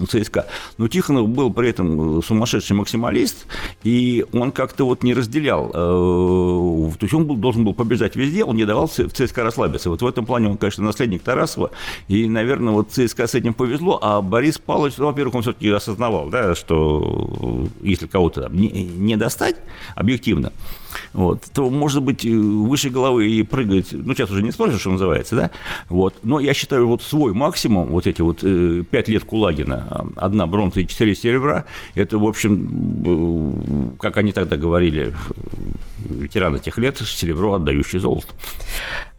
ЦСКА. 0.09 0.47
Но 0.79 0.89
Тихонов 0.89 1.29
был 1.29 1.53
при 1.53 1.71
этом 1.71 2.23
сумасшедший 2.23 2.77
максималист, 2.77 3.47
и 3.83 4.25
он 4.33 4.53
как-то 4.53 4.85
вот 4.85 5.03
не 5.03 5.15
разделял. 5.15 5.71
Э, 5.73 6.93
то 6.99 7.05
есть 7.05 7.15
он 7.15 7.27
был, 7.27 7.37
должен 7.37 7.65
был 7.65 7.75
побеждать 7.75 8.17
везде, 8.17 8.45
он 8.45 8.57
не 8.57 8.65
давал 8.65 8.87
в 8.87 8.93
ЦСКА 8.93 9.45
расслабиться. 9.45 9.91
Вот 9.91 10.03
в 10.03 10.07
этом 10.07 10.27
плане 10.27 10.49
он, 10.49 10.57
конечно, 10.57 10.85
наследник 10.85 11.23
Тарасова, 11.23 11.71
и, 12.09 12.29
наверное, 12.29 12.73
вот 12.73 12.91
ЦСКА 12.91 13.27
с 13.27 13.35
этим 13.35 13.55
повезло, 13.55 13.99
а 14.03 14.21
Борис 14.21 14.59
Павлович, 14.59 14.95
ну, 14.99 15.07
во-первых, 15.07 15.35
он 15.35 15.43
все-таки 15.43 15.71
осознавал, 15.71 16.29
да, 16.29 16.55
что 16.55 17.69
если 17.83 18.07
кого-то 18.07 18.49
не, 18.51 18.69
не 18.69 19.17
достать 19.17 19.57
объективно, 19.95 20.53
вот, 21.13 21.43
то, 21.53 21.69
может 21.71 22.03
быть, 22.03 22.25
выше 22.25 22.91
головы 22.91 23.29
и 23.29 23.43
прыгать, 23.43 23.89
ну, 23.93 24.15
сейчас 24.15 24.31
уже 24.31 24.43
не 24.43 24.51
спросишь, 24.51 24.81
что 24.81 24.91
называется, 24.91 25.37
да, 25.37 25.51
вот, 25.89 26.15
но 26.23 26.41
я 26.41 26.55
считаю, 26.55 26.87
вот 26.87 27.03
свой 27.03 27.33
максимум, 27.33 27.89
вот 27.89 28.07
эти 28.07 28.21
вот 28.23 28.41
э, 28.43 28.83
лет 28.93 29.25
Кулагина, 29.25 30.07
одна 30.17 30.47
бронза 30.47 30.81
и 30.81 30.87
четыре 30.87 31.15
серебра, 31.15 31.65
это, 31.95 32.19
в 32.19 32.25
общем, 32.25 33.95
э, 33.95 33.97
как 33.99 34.17
они 34.17 34.33
тогда 34.33 34.57
говорили, 34.57 35.15
ветераны 35.99 36.59
тех 36.59 36.79
лет, 36.79 36.99
серебро, 36.99 37.55
отдающий 37.55 37.99
золото. 37.99 38.29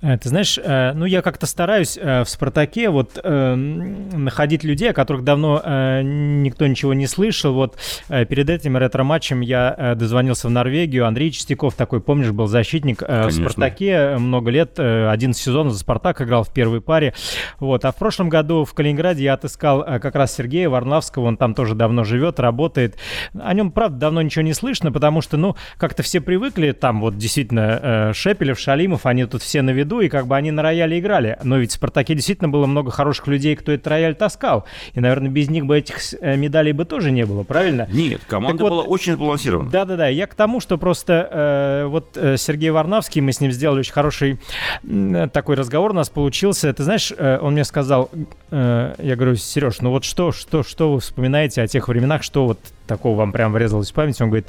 Э, 0.04 0.18
ты 0.18 0.30
знаешь, 0.30 0.60
э, 0.62 0.92
ну 0.94 1.06
я 1.06 1.22
как-то 1.22 1.48
стараюсь 1.48 1.98
э, 1.98 2.24
в 2.24 2.30
«Спартаке» 2.30 2.90
вот 2.90 3.20
находить 3.24 4.64
людей, 4.64 4.92
о 4.92 4.94
которых 4.94 5.24
давно 5.24 5.62
никто 6.04 6.68
ничего 6.68 6.94
не 6.94 7.08
слышал. 7.08 7.54
Вот 7.54 7.78
перед 8.10 8.50
этим 8.50 8.76
ретро-матчем 8.76 9.42
я 9.42 9.94
дозвонился 9.96 10.48
в 10.48 10.52
Норвегию. 10.52 11.06
Андрей 11.06 11.32
Чистяков 11.32 11.76
такой, 11.76 12.02
помнишь, 12.02 12.32
был 12.32 12.48
защитник 12.48 13.00
Конечно. 13.00 13.30
в 13.30 13.52
«Спартаке» 13.52 14.18
много 14.18 14.52
лет, 14.52 14.80
один 14.80 15.34
сезон 15.34 15.70
за 15.70 15.80
«Спартак» 15.80 16.22
играл 16.22 16.44
в 16.44 16.52
первой 16.52 16.82
паре. 16.82 17.14
Вот. 17.60 17.86
А 17.86 17.92
в 17.92 17.96
прошлом 17.96 18.30
году 18.30 18.66
в 18.66 18.74
Калининграде 18.74 19.24
я 19.24 19.34
отыскал 19.34 19.84
как 19.84 20.16
раз 20.16 20.36
Сергея 20.36 20.70
Варнавского, 20.70 21.26
он 21.26 21.38
там 21.38 21.54
тоже 21.54 21.76
давно 21.76 22.04
живет, 22.04 22.40
работает. 22.40 22.98
О 23.34 23.54
нем, 23.54 23.72
правда, 23.72 23.98
давно 23.98 24.22
ничего 24.22 24.44
не 24.44 24.54
слышно, 24.54 24.92
потому 24.92 25.22
что, 25.22 25.38
ну, 25.38 25.56
как-то 25.78 26.04
все 26.04 26.20
привыкли, 26.20 26.72
там 26.72 27.02
вот 27.02 27.18
действительно 27.18 28.12
Шепелев, 28.14 28.60
Шалимов, 28.60 29.06
они 29.06 29.26
тут 29.26 29.42
все 29.42 29.62
на 29.62 29.70
виду, 29.70 29.93
году, 29.94 30.02
и 30.02 30.10
как 30.10 30.28
бы 30.28 30.36
они 30.36 30.52
на 30.52 30.62
рояле 30.62 31.00
играли. 31.00 31.38
Но 31.44 31.58
ведь 31.58 31.72
в 31.72 31.74
«Спартаке» 31.76 32.16
действительно 32.16 32.50
было 32.50 32.66
много 32.66 32.92
хороших 32.92 33.28
людей, 33.28 33.56
кто 33.56 33.72
этот 33.72 33.88
рояль 33.88 34.16
таскал. 34.16 34.66
И, 34.94 35.00
наверное, 35.00 35.30
без 35.30 35.50
них 35.50 35.66
бы 35.66 35.78
этих 35.78 35.98
э, 36.20 36.36
медалей 36.36 36.72
бы 36.72 36.86
тоже 36.86 37.12
не 37.12 37.26
было, 37.26 37.44
правильно? 37.44 37.88
Нет, 37.92 38.22
команда 38.28 38.58
так 38.60 38.70
была 38.70 38.84
вот, 38.84 38.92
очень 38.92 39.14
сбалансирована. 39.14 39.70
Да-да-да, 39.70 40.08
я 40.08 40.28
к 40.28 40.36
тому, 40.36 40.60
что 40.60 40.78
просто 40.78 41.30
э, 41.32 41.86
вот 41.88 42.18
э, 42.18 42.38
Сергей 42.38 42.72
Варнавский, 42.72 43.22
мы 43.22 43.32
с 43.32 43.40
ним 43.40 43.52
сделали 43.52 43.80
очень 43.80 43.94
хороший 43.94 44.40
э, 44.84 45.28
такой 45.32 45.56
разговор 45.56 45.92
у 45.92 45.94
нас 45.94 46.10
получился. 46.10 46.74
Ты 46.74 46.84
знаешь, 46.84 47.14
э, 47.16 47.40
он 47.42 47.54
мне 47.54 47.64
сказал, 47.64 48.10
э, 48.52 48.96
я 48.98 49.16
говорю, 49.16 49.36
Сереж, 49.36 49.82
ну 49.82 49.92
вот 49.92 50.04
что, 50.04 50.32
что, 50.32 50.64
что 50.64 50.94
вы 50.94 51.00
вспоминаете 51.00 51.62
о 51.62 51.68
тех 51.68 51.88
временах, 51.88 52.24
что 52.24 52.46
вот 52.46 52.60
такого 52.88 53.18
вам 53.18 53.32
прям 53.32 53.54
врезалось 53.54 53.92
в 53.92 53.94
память? 53.94 54.20
Он 54.22 54.30
говорит, 54.30 54.48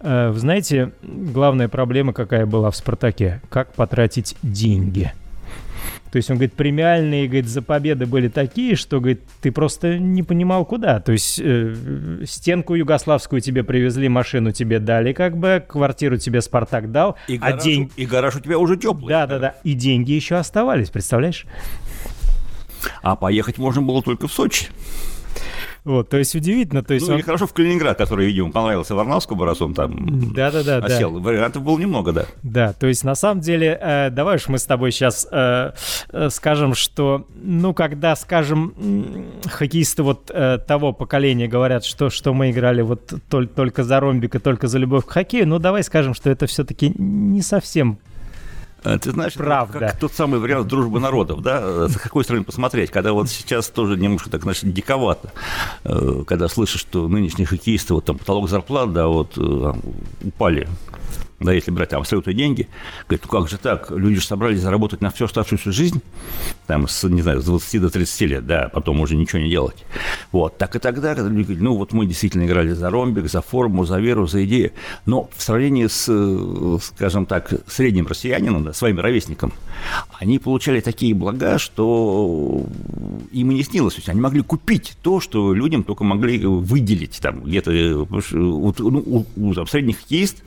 Э, 0.00 0.30
вы 0.30 0.38
знаете, 0.38 0.92
главная 1.02 1.68
проблема 1.68 2.12
какая 2.12 2.46
была 2.46 2.70
в 2.70 2.76
«Спартаке»? 2.76 3.40
Как 3.48 3.72
потратить 3.74 4.36
деньги? 4.42 5.12
То 6.10 6.16
есть 6.16 6.30
он 6.30 6.36
говорит, 6.36 6.54
премиальные, 6.54 7.26
говорит, 7.26 7.48
за 7.48 7.60
победы 7.60 8.06
были 8.06 8.28
такие, 8.28 8.76
что, 8.76 8.98
говорит, 8.98 9.20
ты 9.42 9.52
просто 9.52 9.98
не 9.98 10.22
понимал, 10.22 10.64
куда. 10.64 11.00
То 11.00 11.12
есть 11.12 11.38
э, 11.38 12.24
стенку 12.24 12.74
югославскую 12.74 13.42
тебе 13.42 13.62
привезли, 13.62 14.08
машину 14.08 14.52
тебе 14.52 14.78
дали, 14.78 15.12
как 15.12 15.36
бы, 15.36 15.62
квартиру 15.66 16.16
тебе 16.16 16.40
Спартак 16.40 16.90
дал. 16.90 17.16
И 17.26 17.36
а 17.36 17.50
гараж, 17.50 17.62
день... 17.62 17.90
и 17.96 18.06
гараж 18.06 18.36
у 18.36 18.40
тебя 18.40 18.58
уже 18.58 18.78
теплый. 18.78 19.10
Да-да-да. 19.10 19.56
И 19.64 19.74
деньги 19.74 20.12
еще 20.12 20.36
оставались, 20.36 20.88
представляешь? 20.88 21.44
А 23.02 23.14
поехать 23.14 23.58
можно 23.58 23.82
было 23.82 24.02
только 24.02 24.28
в 24.28 24.32
Сочи. 24.32 24.68
Вот, 25.88 26.10
то 26.10 26.18
есть 26.18 26.34
удивительно. 26.34 26.82
То 26.82 26.92
есть 26.92 27.08
ну, 27.08 27.14
он... 27.14 27.20
и 27.20 27.22
хорошо 27.22 27.46
в 27.46 27.54
Калининград, 27.54 27.96
который, 27.96 28.26
видимо, 28.26 28.52
понравился 28.52 28.94
Варнавскому, 28.94 29.42
раз 29.46 29.62
он 29.62 29.72
там 29.72 30.34
да-да-да, 30.34 30.84
осел. 30.84 31.12
Да. 31.12 31.20
Вариантов 31.20 31.62
было 31.62 31.78
немного, 31.78 32.12
да. 32.12 32.26
Да, 32.42 32.74
то 32.74 32.86
есть 32.86 33.04
на 33.04 33.14
самом 33.14 33.40
деле, 33.40 33.78
э, 33.80 34.10
давай 34.10 34.36
уж 34.36 34.48
мы 34.48 34.58
с 34.58 34.66
тобой 34.66 34.92
сейчас 34.92 35.26
э, 35.32 35.72
э, 36.12 36.28
скажем, 36.30 36.74
что, 36.74 37.26
ну, 37.42 37.72
когда, 37.72 38.16
скажем, 38.16 38.74
хоккеисты 39.46 40.02
вот 40.02 40.30
э, 40.30 40.58
того 40.58 40.92
поколения 40.92 41.48
говорят, 41.48 41.86
что, 41.86 42.10
что 42.10 42.34
мы 42.34 42.50
играли 42.50 42.82
вот 42.82 43.14
только, 43.30 43.54
только 43.54 43.82
за 43.82 43.98
ромбик 43.98 44.34
и 44.34 44.38
только 44.40 44.66
за 44.68 44.76
любовь 44.76 45.06
к 45.06 45.10
хоккею, 45.10 45.48
ну, 45.48 45.58
давай 45.58 45.82
скажем, 45.84 46.12
что 46.12 46.28
это 46.28 46.46
все-таки 46.46 46.92
не 46.98 47.40
совсем 47.40 47.98
ты 48.82 49.10
знаешь, 49.10 49.34
Правда. 49.34 49.78
как 49.78 49.98
тот 49.98 50.12
самый 50.12 50.40
вариант 50.40 50.68
дружбы 50.68 51.00
народов, 51.00 51.42
да, 51.42 51.88
с 51.88 51.96
какой 51.96 52.24
стороны 52.24 52.44
посмотреть, 52.44 52.90
когда 52.90 53.12
вот 53.12 53.28
сейчас 53.28 53.68
тоже 53.68 53.96
немножко 53.96 54.30
так, 54.30 54.42
значит, 54.42 54.72
диковато, 54.72 55.32
э, 55.84 56.24
когда 56.26 56.48
слышишь, 56.48 56.80
что 56.80 57.08
нынешние 57.08 57.46
хоккеисты, 57.46 57.94
вот 57.94 58.04
там 58.04 58.18
потолок 58.18 58.48
зарплат, 58.48 58.92
да, 58.92 59.08
вот 59.08 59.36
э, 59.36 59.72
упали 60.22 60.68
да, 61.40 61.52
если 61.52 61.70
брать 61.70 61.90
там 61.90 62.00
абсолютные 62.00 62.34
деньги, 62.34 62.68
говорит, 63.06 63.24
ну 63.24 63.30
как 63.30 63.48
же 63.48 63.58
так, 63.58 63.90
люди 63.90 64.16
же 64.16 64.26
собрались 64.26 64.60
заработать 64.60 65.00
на 65.00 65.10
всю 65.10 65.26
оставшуюся 65.26 65.70
жизнь, 65.70 66.02
там, 66.68 66.86
с, 66.86 67.08
не 67.08 67.22
знаю, 67.22 67.40
с 67.40 67.46
20 67.46 67.80
до 67.80 67.90
30 67.90 68.20
лет, 68.20 68.46
да, 68.46 68.68
потом 68.68 69.00
уже 69.00 69.16
ничего 69.16 69.40
не 69.40 69.48
делать. 69.48 69.84
Вот, 70.32 70.58
так 70.58 70.76
и 70.76 70.78
тогда, 70.78 71.14
когда 71.14 71.30
люди 71.30 71.44
говорят, 71.44 71.62
ну 71.62 71.76
вот 71.76 71.92
мы 71.94 72.04
действительно 72.04 72.44
играли 72.44 72.72
за 72.72 72.90
ромбик, 72.90 73.30
за 73.30 73.40
форму, 73.40 73.86
за 73.86 73.98
веру, 73.98 74.26
за 74.26 74.44
идею, 74.44 74.72
но 75.06 75.30
в 75.34 75.42
сравнении 75.42 75.86
с, 75.86 76.04
скажем 76.82 77.24
так, 77.24 77.54
средним 77.66 78.06
россиянином, 78.06 78.64
да, 78.64 78.74
своим 78.74 79.00
ровесником, 79.00 79.54
они 80.20 80.38
получали 80.38 80.80
такие 80.80 81.14
блага, 81.14 81.58
что 81.58 82.66
им 83.32 83.50
и 83.50 83.54
не 83.54 83.62
снилось. 83.62 83.94
То 83.94 84.00
есть 84.00 84.10
они 84.10 84.20
могли 84.20 84.42
купить 84.42 84.92
то, 85.00 85.20
что 85.20 85.54
людям 85.54 85.84
только 85.84 86.04
могли 86.04 86.44
выделить 86.44 87.18
там 87.22 87.44
где-то, 87.44 88.06
вот, 88.10 88.78
ну, 88.78 88.98
у, 88.98 89.24
у, 89.36 89.54
там, 89.54 89.66
средних 89.66 90.00
хоккеист 90.00 90.42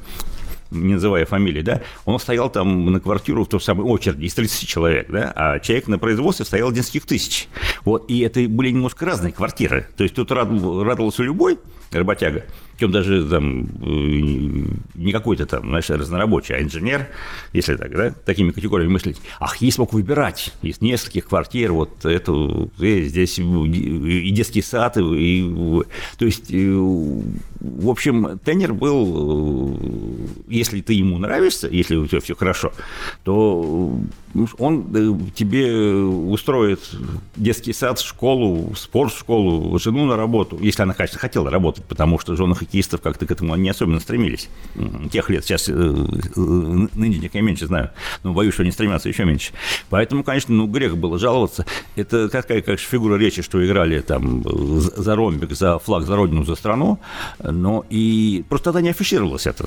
не 0.72 0.96
называя 0.96 1.26
фамилии, 1.26 1.62
да, 1.62 1.82
он 2.06 2.20
стоял 2.20 2.50
там 2.50 2.92
на 2.92 3.00
квартиру 3.00 3.46
в 3.46 3.50
той 3.50 3.62
самой 3.62 3.86
очереди 3.86 4.26
из 4.26 4.34
30 4.34 4.68
человек, 4.68 5.10
да, 5.10 5.32
а 5.36 5.60
человек 5.60 5.88
на 5.88 6.00
производстве 6.00 6.46
стоял 6.46 6.72
из 6.72 6.78
нескольких 6.78 7.06
тысяч. 7.06 7.48
Вот, 7.86 8.10
и 8.10 8.22
это 8.22 8.42
были 8.48 8.72
немножко 8.72 9.06
разные 9.06 9.34
квартиры. 9.34 9.88
То 9.98 10.04
есть 10.04 10.16
тут 10.16 10.32
радовался 10.32 11.24
любой, 11.24 11.60
работяга. 11.92 12.46
Причем 12.82 12.94
даже 12.94 13.24
там 13.30 13.62
э, 13.62 14.66
не 14.96 15.12
какой-то 15.12 15.46
там, 15.46 15.68
знаешь, 15.68 15.88
разнорабочий, 15.92 16.56
а 16.56 16.64
инженер, 16.64 17.10
если 17.54 17.76
так, 17.76 17.92
да, 17.92 18.10
такими 18.10 18.50
категориями 18.50 18.94
мыслить. 18.94 19.22
Ах, 19.40 19.58
есть 19.58 19.78
мог 19.78 19.94
выбирать 19.94 20.52
из 20.64 20.82
нескольких 20.82 21.28
квартир, 21.28 21.74
вот 21.74 22.04
эту, 22.06 22.72
э, 22.80 23.04
здесь 23.04 23.38
и 23.38 24.32
детский 24.32 24.64
сад, 24.64 24.98
и, 24.98 25.84
то 26.18 26.26
есть, 26.26 26.52
э, 26.52 26.72
в 26.72 27.88
общем, 27.88 28.40
тренер 28.44 28.74
был, 28.74 29.80
если 30.48 30.82
ты 30.82 30.94
ему 30.94 31.20
нравишься, 31.20 31.68
если 31.68 31.98
у 31.98 32.08
тебя 32.08 32.20
все 32.20 32.36
хорошо, 32.36 32.74
то 33.24 33.96
он 34.58 35.32
тебе 35.36 35.94
устроит 35.94 36.80
детский 37.36 37.74
сад, 37.74 38.00
школу, 38.00 38.74
спортшколу, 38.76 39.78
жену 39.80 40.06
на 40.06 40.16
работу, 40.16 40.58
если 40.62 40.84
она, 40.84 40.94
конечно, 40.94 41.20
хотела 41.20 41.50
работать, 41.50 41.84
потому 41.86 42.20
что 42.20 42.36
жены 42.36 42.56
хоккеистов 42.56 43.02
как-то 43.02 43.26
к 43.26 43.32
этому 43.32 43.56
не 43.56 43.70
особенно 43.70 44.00
стремились. 44.00 44.50
Тех 45.12 45.30
лет 45.30 45.44
сейчас 45.44 45.70
э, 45.70 45.74
э, 45.74 45.78
нынешних 46.36 47.36
я 47.36 47.42
меньше 47.42 47.68
знаю, 47.68 47.92
но 48.24 48.34
боюсь, 48.34 48.54
что 48.54 48.64
они 48.64 48.72
стремятся 48.72 49.10
еще 49.10 49.26
меньше. 49.26 49.52
Поэтому, 49.90 50.24
конечно, 50.24 50.54
ну, 50.54 50.68
грех 50.68 50.98
было 50.98 51.20
жаловаться. 51.20 51.66
Это 51.96 52.30
какая, 52.30 52.62
как 52.62 52.80
фигура 52.80 53.16
речи, 53.16 53.42
что 53.42 53.66
играли 53.66 54.00
там 54.02 54.44
за 54.46 55.16
ромбик, 55.16 55.52
за 55.52 55.80
флаг, 55.80 56.06
за 56.06 56.16
родину, 56.16 56.44
за 56.44 56.56
страну, 56.56 57.00
но 57.40 57.86
и 57.90 58.44
просто 58.50 58.66
тогда 58.66 58.82
не 58.82 58.90
афишировалось 58.90 59.48
это. 59.48 59.66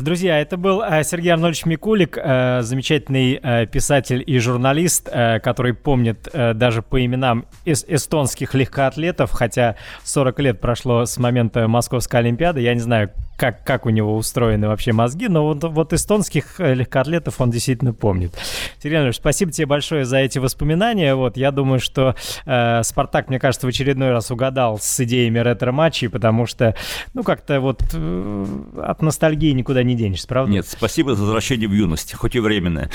Друзья, 0.00 0.40
это 0.40 0.56
был 0.56 0.82
э, 0.82 1.04
Сергей 1.04 1.30
Арнольдович 1.30 1.66
Микулик, 1.66 2.16
э, 2.16 2.62
замечательный 2.62 3.38
э, 3.42 3.66
писатель 3.66 4.24
и 4.26 4.38
журналист, 4.38 5.10
который 5.10 5.74
помнит 5.74 6.28
даже 6.32 6.82
по 6.82 7.04
именам 7.04 7.46
эстонских 7.64 8.54
легкоатлетов, 8.54 9.30
хотя 9.32 9.76
40 10.04 10.40
лет 10.40 10.60
прошло 10.60 11.04
с 11.04 11.18
момента 11.18 11.68
Московской 11.68 12.20
Олимпиады. 12.20 12.60
Я 12.60 12.74
не 12.74 12.80
знаю, 12.80 13.10
как, 13.38 13.62
как 13.62 13.86
у 13.86 13.90
него 13.90 14.16
устроены 14.16 14.66
вообще 14.66 14.92
мозги, 14.92 15.28
но 15.28 15.44
вот, 15.44 15.62
вот 15.62 15.92
эстонских 15.92 16.58
э, 16.58 16.74
легкоатлетов 16.74 17.40
он 17.40 17.52
действительно 17.52 17.94
помнит. 17.94 18.34
Сергей 18.82 18.96
Иванович, 18.96 19.16
спасибо 19.16 19.52
тебе 19.52 19.66
большое 19.66 20.04
за 20.04 20.18
эти 20.18 20.40
воспоминания. 20.40 21.14
Вот, 21.14 21.36
я 21.36 21.52
думаю, 21.52 21.78
что 21.78 22.16
э, 22.44 22.82
Спартак, 22.82 23.28
мне 23.28 23.38
кажется, 23.38 23.68
в 23.68 23.70
очередной 23.70 24.10
раз 24.10 24.32
угадал 24.32 24.80
с 24.80 25.00
идеями 25.00 25.38
ретро-матчей, 25.38 26.08
потому 26.08 26.46
что, 26.46 26.74
ну, 27.14 27.22
как-то 27.22 27.60
вот 27.60 27.80
э, 27.94 28.46
от 28.82 29.02
ностальгии 29.02 29.52
никуда 29.52 29.84
не 29.84 29.94
денешься, 29.94 30.26
правда? 30.26 30.50
Нет, 30.50 30.66
спасибо 30.66 31.14
за 31.14 31.22
возвращение 31.22 31.68
в 31.68 31.72
юность, 31.72 32.14
хоть 32.14 32.34
и 32.34 32.40
временное, 32.40 32.90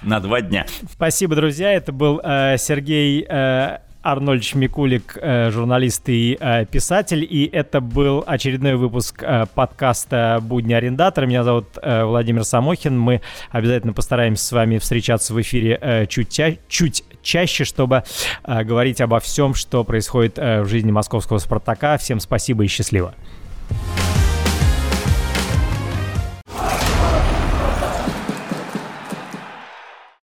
на 0.00 0.20
два 0.20 0.40
дня. 0.40 0.64
Спасибо, 0.90 1.36
друзья. 1.36 1.70
Это 1.70 1.92
был 1.92 2.18
э, 2.24 2.56
Сергей 2.56 3.26
э, 3.28 3.78
Арнольд 4.02 4.54
Микулик, 4.54 5.16
э, 5.20 5.50
журналист 5.50 6.08
и 6.08 6.36
э, 6.40 6.66
писатель, 6.66 7.26
и 7.28 7.48
это 7.52 7.80
был 7.80 8.24
очередной 8.26 8.74
выпуск 8.74 9.22
э, 9.22 9.46
подкаста 9.54 10.40
«Будни 10.42 10.72
арендатора». 10.72 11.26
Меня 11.26 11.44
зовут 11.44 11.66
Владимир 11.82 12.44
Самохин. 12.44 12.98
Мы 12.98 13.20
обязательно 13.50 13.92
постараемся 13.92 14.44
с 14.44 14.52
вами 14.52 14.78
встречаться 14.78 15.32
в 15.34 15.40
эфире 15.40 16.06
чуть, 16.08 16.30
ча- 16.30 16.56
чуть 16.68 17.04
чаще, 17.22 17.64
чтобы 17.64 18.02
говорить 18.44 19.00
обо 19.00 19.20
всем, 19.20 19.54
что 19.54 19.84
происходит 19.84 20.36
в 20.36 20.66
жизни 20.66 20.90
московского 20.90 21.38
«Спартака». 21.38 21.96
Всем 21.98 22.20
спасибо 22.20 22.64
и 22.64 22.66
счастливо. 22.66 23.14